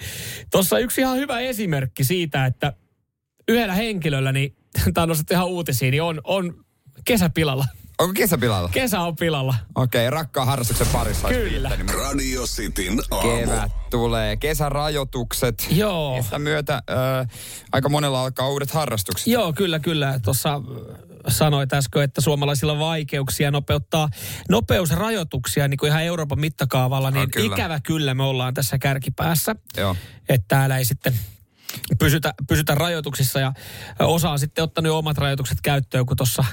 [0.51, 2.73] tuossa yksi ihan hyvä esimerkki siitä, että
[3.47, 4.55] yhdellä henkilöllä, niin
[4.93, 6.65] tämä on nostettu ihan uutisiin, niin on, on
[7.05, 7.65] kesäpilalla.
[7.99, 8.69] Onko kesäpilalla?
[8.69, 9.55] Kesä on pilalla.
[9.75, 11.27] Okei, rakkaan harrastuksen parissa.
[11.27, 11.71] Kyllä.
[12.03, 13.29] Radio Cityn aamu.
[13.37, 15.67] Kevät tulee, kesärajoitukset.
[15.71, 16.21] Joo.
[16.23, 17.27] Sitä myötä äh,
[17.71, 19.27] aika monella alkaa uudet harrastukset.
[19.27, 20.19] Joo, kyllä, kyllä.
[20.23, 20.61] Tuossa
[21.27, 24.09] sanoit äsken, että suomalaisilla on vaikeuksia nopeuttaa
[24.49, 27.55] nopeusrajoituksia niin kuin ihan Euroopan mittakaavalla, niin Ah, kyllä.
[27.55, 29.55] ikävä kyllä me ollaan tässä kärkipäässä.
[29.77, 29.95] Joo.
[30.29, 31.13] Että täällä ei sitten
[31.99, 33.53] pysytä, pysytä rajoituksissa ja
[33.99, 36.45] osa on sitten ottanut omat rajoitukset käyttöön, kun tuossa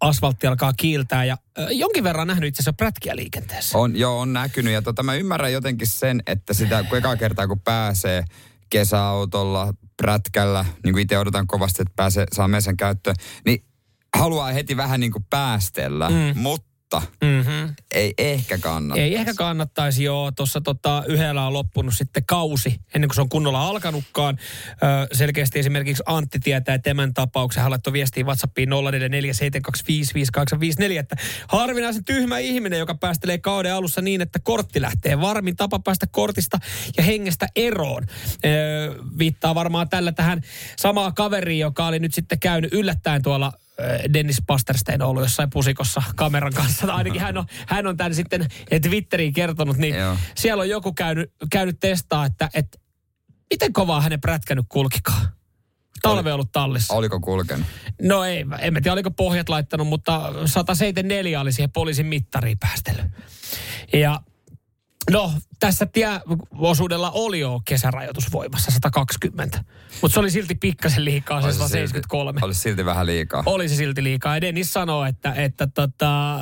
[0.00, 1.36] asfaltti alkaa kiiltää ja
[1.70, 3.78] jonkin verran nähnyt itse asiassa prätkiä liikenteessä.
[3.78, 4.72] On, joo, on näkynyt.
[4.72, 8.24] Ja tota, mä ymmärrän jotenkin sen, että sitä kun eka kertaa kun pääsee
[8.70, 13.64] kesäautolla, prätkällä, niin kuin itse odotan kovasti, että pääsee, saa mesen käyttöön, niin
[14.16, 16.40] haluaa heti vähän niin kuin päästellä, mm.
[16.40, 16.67] mutta
[17.20, 17.74] Mm-hmm.
[17.94, 19.00] ei ehkä kannata.
[19.00, 20.32] Ei ehkä kannattaisi, joo.
[20.32, 24.38] Tuossa tota, yhdellä on loppunut sitten kausi, ennen kuin se on kunnolla alkanutkaan.
[24.70, 24.76] Ö,
[25.12, 27.62] selkeästi esimerkiksi Antti tietää tämän tapauksen.
[27.62, 28.74] Hän laittoi viestiin WhatsAppiin 0447255854,
[30.98, 31.16] että
[31.48, 35.20] harvinaisen tyhmä ihminen, joka päästelee kauden alussa niin, että kortti lähtee.
[35.20, 36.58] Varmin tapa päästä kortista
[36.96, 38.06] ja hengestä eroon.
[38.44, 38.48] Ö,
[39.18, 40.42] viittaa varmaan tällä tähän
[40.76, 43.52] samaa kaveriin, joka oli nyt sitten käynyt yllättäen tuolla
[44.14, 46.86] Dennis Pasterstein ollut jossain pusikossa kameran kanssa.
[46.86, 48.46] Tai ainakin hän on, hän on tämän sitten
[48.82, 50.16] Twitteriin kertonut, niin Joo.
[50.34, 52.78] siellä on joku käynyt, käynyt testaa, että, että
[53.50, 55.28] miten kovaa hänen prätkänyt kulkikaan.
[56.02, 56.94] Talve ollut tallissa.
[56.94, 57.66] Oliko kulkenut?
[58.02, 63.06] No ei, en mä tiedä oliko pohjat laittanut, mutta 174 oli siihen poliisin mittariin päästellyt.
[63.92, 64.20] Ja
[65.10, 69.64] no, tässä tieosuudella oli jo kesärajoitus voimassa 120,
[70.02, 72.30] mutta se oli silti pikkasen liikaa se Olisi 173.
[72.30, 73.42] Silti, olisi silti vähän liikaa.
[73.46, 74.36] Oli se silti liikaa.
[74.36, 76.38] Ja Dennis sanoo, että, että tota,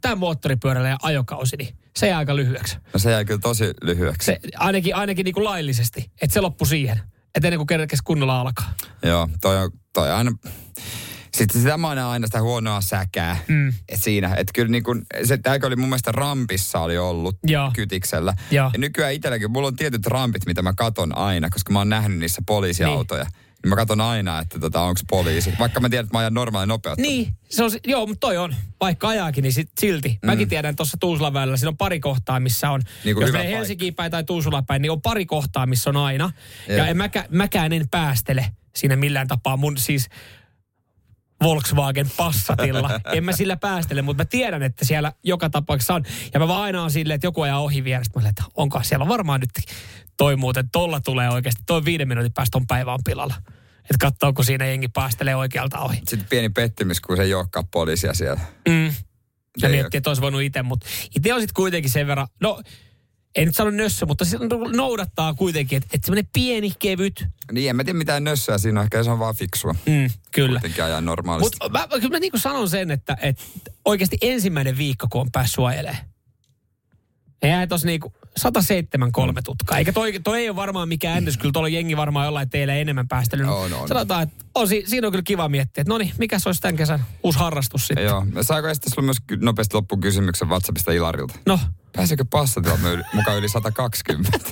[0.00, 2.76] tämä moottoripyörällä ja ajokausi, niin se jää aika lyhyeksi.
[2.92, 4.26] No se jäi kyllä tosi lyhyeksi.
[4.26, 7.00] Se, ainakin ainakin niin kuin laillisesti, että se loppui siihen.
[7.34, 8.72] Että ennen kuin kerkesi kunnolla alkaa.
[9.02, 10.30] Joo, toi on, toi on aina...
[11.34, 13.68] Sitten sitä mä aina aina sitä huonoa säkää mm.
[13.68, 14.28] et siinä.
[14.28, 17.70] Että kyllä niin kun, se tämäkö oli mun mielestä rampissa oli ollut Joo.
[17.74, 18.34] kytiksellä.
[18.50, 18.70] Joo.
[18.72, 22.18] Ja nykyään itselläkin, mulla on tietyt rampit, mitä mä katon aina, koska mä oon nähnyt
[22.18, 23.24] niissä poliisiautoja.
[23.24, 23.32] Niin.
[23.62, 25.52] niin mä katon aina, että tota, onko poliisi.
[25.58, 27.02] Vaikka mä tiedän, että mä ajan normaali nopeutta.
[27.02, 28.54] Niin, se on, joo, mutta toi on.
[28.80, 30.08] Vaikka ajaakin, niin sit, silti.
[30.08, 30.26] Mm.
[30.26, 33.52] Mäkin tiedän tuossa Tuusulan välillä, siinä on pari kohtaa, missä on, Niin jos menee.
[33.52, 36.32] Helsinkiin päin tai Tuusulaan päin, niin on pari kohtaa, missä on aina.
[36.68, 36.86] Ja, Joo.
[36.86, 39.56] en mäkä, mäkään en päästele siinä millään tapaa.
[39.56, 40.08] Mun siis
[41.44, 43.00] Volkswagen Passatilla.
[43.12, 46.04] en mä sillä päästele, mutta mä tiedän, että siellä joka tapauksessa on.
[46.34, 48.18] Ja mä vaan aina on silleen, että joku ajaa ohi vierestä.
[48.18, 49.50] Mä olen, että onko siellä on varmaan nyt
[50.16, 53.34] toi muuten, tolla tulee oikeasti, toi viiden minuutin päästä on päivä on pilalla.
[53.78, 55.96] Että katsoo, kun siinä jengi päästelee oikealta ohi.
[55.96, 58.40] Sitten pieni pettymys, kun se ei olekaan poliisia siellä.
[58.68, 58.94] Mm.
[59.62, 60.86] Ja miettii, että olisi voinut itse, mutta
[61.16, 62.62] itse on sitten kuitenkin sen verran, no
[63.36, 64.38] en nyt sano nössö, mutta se
[64.76, 68.84] noudattaa kuitenkin, että, että semmoinen pieni, kevyt, Niin, en mä tiedä mitään nössöä siinä on,
[68.84, 69.74] ehkä se on vaan fiksua.
[69.86, 70.60] mm, kyllä.
[70.60, 71.56] Kuitenkin ajaa normaalisti.
[71.62, 73.44] Mutta mä, kyllä mä niin kuin sanon sen, että, että
[73.84, 76.04] oikeasti ensimmäinen viikko, kun on päässyt ajelemaan.
[77.42, 79.12] Eihän tos niinku 107
[79.44, 79.78] tutkaa.
[79.78, 81.36] Eikä toi, toi ei ole varmaan mikään ennätys.
[81.38, 83.46] Kyllä tuolla jengi varmaan jollain teillä enemmän päästelyt.
[83.46, 83.88] On, on.
[83.88, 86.60] Sanotaan, että on, si- siinä on kyllä kiva miettiä, että no niin, mikä se olisi
[86.62, 88.04] tämän kesän uusi harrastus sitten.
[88.06, 88.26] Joo.
[88.42, 91.34] Saako esittää sulle myös nopeasti loppukysymyksen WhatsAppista Ilarilta?
[91.46, 91.60] No,
[91.96, 94.38] Pääseekö passatilat my- mukaan yli 120?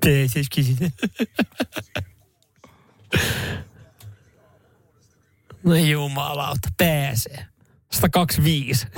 [0.00, 0.90] tee siis kysytä.
[5.64, 7.46] no jumalauta, pääsee.
[7.92, 8.86] 125.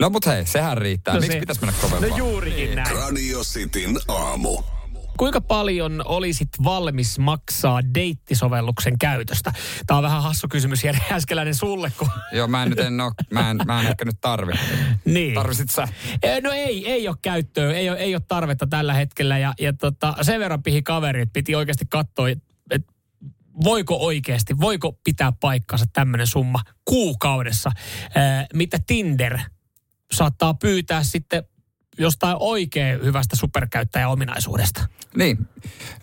[0.00, 1.14] no mut hei, sehän riittää.
[1.14, 2.08] No Miksi se- pitäisi mennä kovempaa?
[2.10, 2.96] No juurikin näin.
[2.96, 4.62] Radio Cityn aamu.
[5.18, 9.52] Kuinka paljon olisit valmis maksaa deittisovelluksen käytöstä?
[9.86, 12.08] Tämä on vähän hassu kysymys Jere Äskeläinen sulle, kun...
[12.32, 14.52] Joo, mä en nyt en oo, mä en, mä en ehkä nyt tarvi.
[15.04, 15.34] niin.
[15.34, 15.88] Tarvisit sä?
[16.42, 19.38] No ei, ei ole käyttöä, ei ole, ei ole tarvetta tällä hetkellä.
[19.38, 22.92] Ja, ja tota, sen verran pihi kaveri, että piti oikeasti katsoa, että
[23.64, 27.70] voiko oikeasti, voiko pitää paikkansa tämmöinen summa kuukaudessa,
[28.54, 29.38] mitä Tinder
[30.12, 31.44] saattaa pyytää sitten
[31.98, 34.88] jostain oikein hyvästä superkäyttäjäominaisuudesta.
[35.16, 35.38] Niin.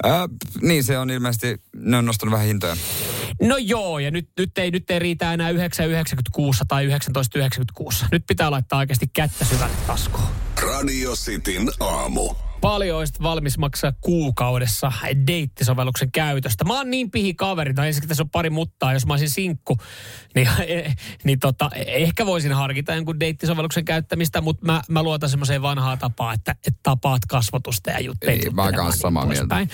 [0.05, 0.13] Äh,
[0.61, 2.77] niin, se on ilmeisesti, ne on nostanut vähän hintoja.
[3.41, 5.57] No joo, ja nyt, nyt, ei, nyt ei riitä enää 9,96
[6.67, 8.07] tai 19,96.
[8.11, 10.27] Nyt pitää laittaa oikeasti kättä syvälle taskuun.
[10.61, 12.35] Radio Cityn aamu.
[12.65, 14.91] Paljon olisit valmis maksaa kuukaudessa
[15.27, 16.63] deittisovelluksen käytöstä.
[16.63, 19.77] Mä oon niin pihi kaveri, tai ensinnäkin tässä on pari muttaa, jos mä olisin sinkku,
[20.35, 20.47] niin,
[21.25, 26.35] niin tota, ehkä voisin harkita jonkun deittisovelluksen käyttämistä, mutta mä, mä luotan semmoiseen vanhaan tapaan,
[26.35, 28.43] että, että tapaat kasvotusta ja jutteet.
[28.43, 29.67] Ei, mä oon kanssa samaa mieltä.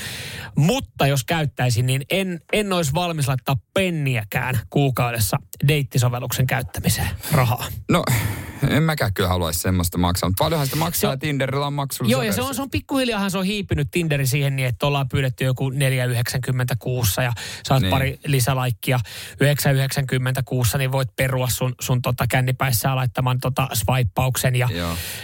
[0.56, 5.38] Mutta jos käyttäisin, niin en, en olisi valmis laittaa penniäkään kuukaudessa
[5.68, 7.66] deittisovelluksen käyttämiseen rahaa.
[7.90, 8.04] No,
[8.70, 12.24] en mäkään kyllä haluaisi semmoista maksaa, mutta paljonhan sitä maksaa ja Tinderillä on maksullisia Joo,
[12.24, 15.44] ja se on, se on pikkuhiljaahan se on hiipinyt Tinderi siihen niin, että ollaan pyydetty
[15.44, 15.76] joku 4,96
[17.24, 17.90] ja saat Niin.
[17.90, 19.00] pari lisälaikkia
[20.74, 24.70] 9,96, niin voit perua sun, sun tota kännipäissään laittaman tota swipeauksen ja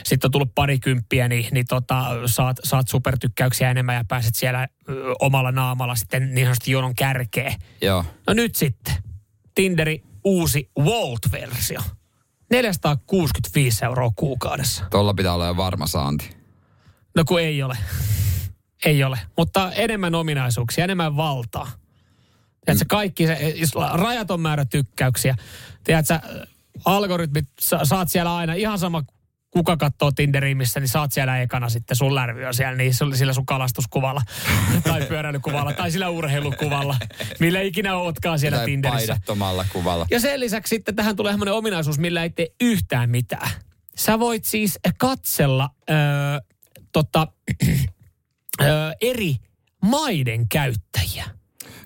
[0.04, 4.94] sitten on tullut parikymppiä, niin, niin tota, saat, saat supertykkäyksiä enemmän ja pääset siellä ö,
[5.20, 7.54] omalla naamalla sitten niin sanotusti jonon kärkeen.
[7.82, 8.06] Joo.
[8.28, 8.94] No nyt sitten,
[9.56, 11.82] Tinderi uusi Volt-versio.
[12.52, 14.86] 465 euroa kuukaudessa.
[14.92, 16.37] Tuolla pitää olla jo varma saanti.
[17.18, 17.78] No kun ei ole.
[18.86, 19.20] Ei ole.
[19.38, 21.72] Mutta enemmän ominaisuuksia, enemmän valtaa.
[22.66, 23.54] Tiedätkö, kaikki se,
[23.94, 25.36] rajaton määrä tykkäyksiä.
[25.84, 26.20] Tiedätkö,
[26.86, 29.04] algoritmit, sa, saat siellä aina ihan sama
[29.52, 33.34] kuka katsoo Tinderiin missä, niin saat siellä ekana sitten sun lärvy on siellä, niin sillä
[33.34, 34.22] sun kalastuskuvalla
[34.84, 36.96] tai pyöräilykuvalla tai sillä urheilukuvalla,
[37.40, 39.08] millä ikinä ootkaan siellä Tai Tinderissä.
[39.08, 40.06] paidattomalla kuvalla.
[40.12, 43.50] Ja sen lisäksi sitten tähän tulee semmoinen ominaisuus, millä ei tee yhtään mitään.
[43.96, 45.96] Sä voit siis katsella öö,
[47.04, 47.28] tota,
[48.62, 49.36] öö, eri
[49.82, 51.26] maiden käyttäjiä.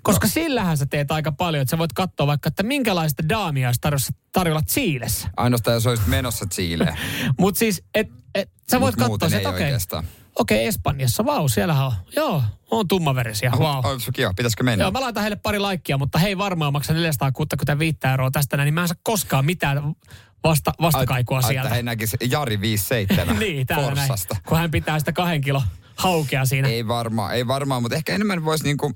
[0.04, 3.82] Koska sillähän sä teet aika paljon, että sä voit katsoa vaikka, että minkälaista daamia olisi
[3.82, 5.30] tarjolla, tarjolla Chiilessä.
[5.38, 6.98] Ainoastaan jos olisit menossa Chileen.
[7.40, 10.04] Mutta siis, et, et, sä voit Mut katsoa että okei, oikeastaan.
[10.40, 13.82] okei, Espanjassa, vau, siellähän on, joo, on tummaverisiä, vau.
[13.84, 14.84] On se kiva, pitäisikö mennä?
[14.84, 18.74] Joo, mä laitan heille pari laikkia, mutta hei varmaan maksan 465 euroa tästä näin, niin
[18.74, 19.96] mä en saa koskaan mitään
[20.44, 21.62] vasta, vastakaikua Ai, sieltä.
[21.68, 24.36] Että he näkis Jari 57 niin, näin, Forsasta.
[24.48, 25.64] kun hän pitää sitä kahden kilo
[25.96, 26.68] haukea siinä.
[26.68, 28.94] Ei varmaan, ei varmaan, mutta ehkä enemmän voisi niinku,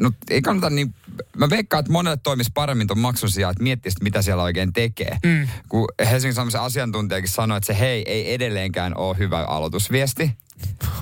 [0.00, 0.94] no ei kannata niin,
[1.36, 5.18] mä veikkaan, että monelle toimisi paremmin tuon maksun sijaan, että miettisi, mitä siellä oikein tekee.
[5.24, 5.48] Mm.
[5.68, 10.30] Kun Helsingin Sanomisen asiantuntijakin sanoi, että se hei ei edelleenkään ole hyvä aloitusviesti.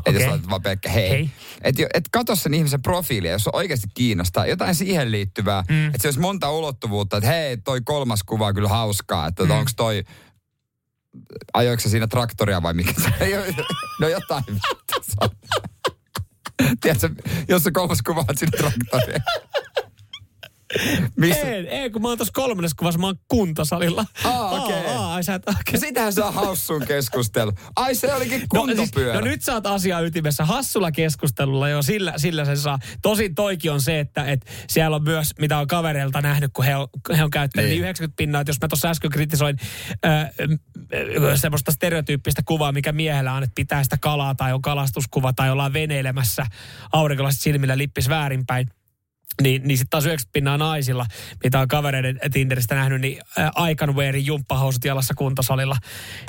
[0.07, 1.11] Että jos laitat vaan pelkkä hei.
[1.11, 1.31] Hei.
[1.63, 4.47] Että et katso sen ihmisen profiilia, jos on oikeasti kiinnostaa.
[4.47, 5.65] Jotain siihen liittyvää.
[5.69, 5.87] Mm.
[5.87, 9.27] Että se olisi monta ulottuvuutta, että hei, toi kolmas kuva on kyllä hauskaa.
[9.27, 9.51] Että mm.
[9.51, 10.05] onko toi,
[11.55, 13.11] ajoiko se siinä traktoria vai mikä se?
[14.01, 14.45] No jotain.
[16.81, 17.11] Tiedätkö,
[17.49, 19.19] jos se kolmas kuva on siinä traktoria.
[21.17, 21.41] Missä?
[21.41, 24.05] Ei, ei, kun mä oon tuossa kolmannessa kuvassa, mä oon kuntosalilla.
[24.25, 24.87] Aa, okei.
[24.87, 25.61] Aa, ai sä et, okay.
[25.73, 27.53] Ja sitähän se on hassun keskustelu.
[27.77, 29.21] Ai se olikin No, siis, kuntopyörä.
[29.21, 30.45] no nyt sä oot asiaa ytimessä.
[30.45, 32.79] Hassulla keskustelulla jo sillä, sillä sen saa.
[33.03, 36.77] Tosin toikin on se, että et siellä on myös, mitä on kavereilta nähnyt, kun he
[36.77, 37.75] on, he on käyttänyt, Niin.
[37.75, 38.41] niin 90 pinnaa.
[38.41, 39.57] Että jos mä tuossa äsken kritisoin
[40.07, 40.31] äh,
[41.35, 45.73] semmoista stereotyyppistä kuvaa, mikä miehellä on, että pitää sitä kalaa tai on kalastuskuva tai ollaan
[45.73, 46.47] veneilemässä
[46.93, 48.69] aurinkolaiset silmillä lippis väärinpäin.
[49.43, 51.07] Niin, niin sitten taas 90 pinnaa naisilla,
[51.45, 53.19] mitä on kavereiden Tinderistä nähnyt, niin
[53.71, 55.77] Iconwearin jumppahousut jalassa kuntosalilla.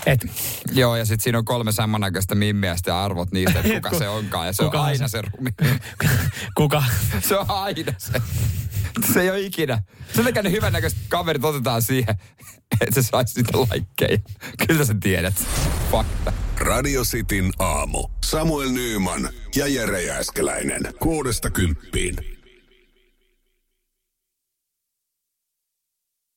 [0.05, 0.25] Et,
[0.73, 4.09] Joo, ja sitten siinä on kolme samannäköistä mimmiä ja arvot niistä, että kuka Ku- se
[4.09, 4.47] onkaan.
[4.47, 5.11] Ja se kuka on on aina se?
[5.11, 5.49] se rumi.
[6.57, 6.83] kuka?
[7.19, 8.21] Se on aina se.
[9.13, 9.83] Se ei ole ikinä.
[10.15, 12.15] Sen takia ne hyvännäköiset kaverit otetaan siihen,
[12.81, 14.17] että se saisi niitä laikkeja.
[14.67, 15.33] Kyllä sä tiedät.
[15.91, 16.33] Fakta.
[16.57, 18.07] Radio Cityn aamu.
[18.25, 20.81] Samuel Nyyman ja Jere Jääskeläinen.
[20.99, 22.38] Kuudesta kymppiin.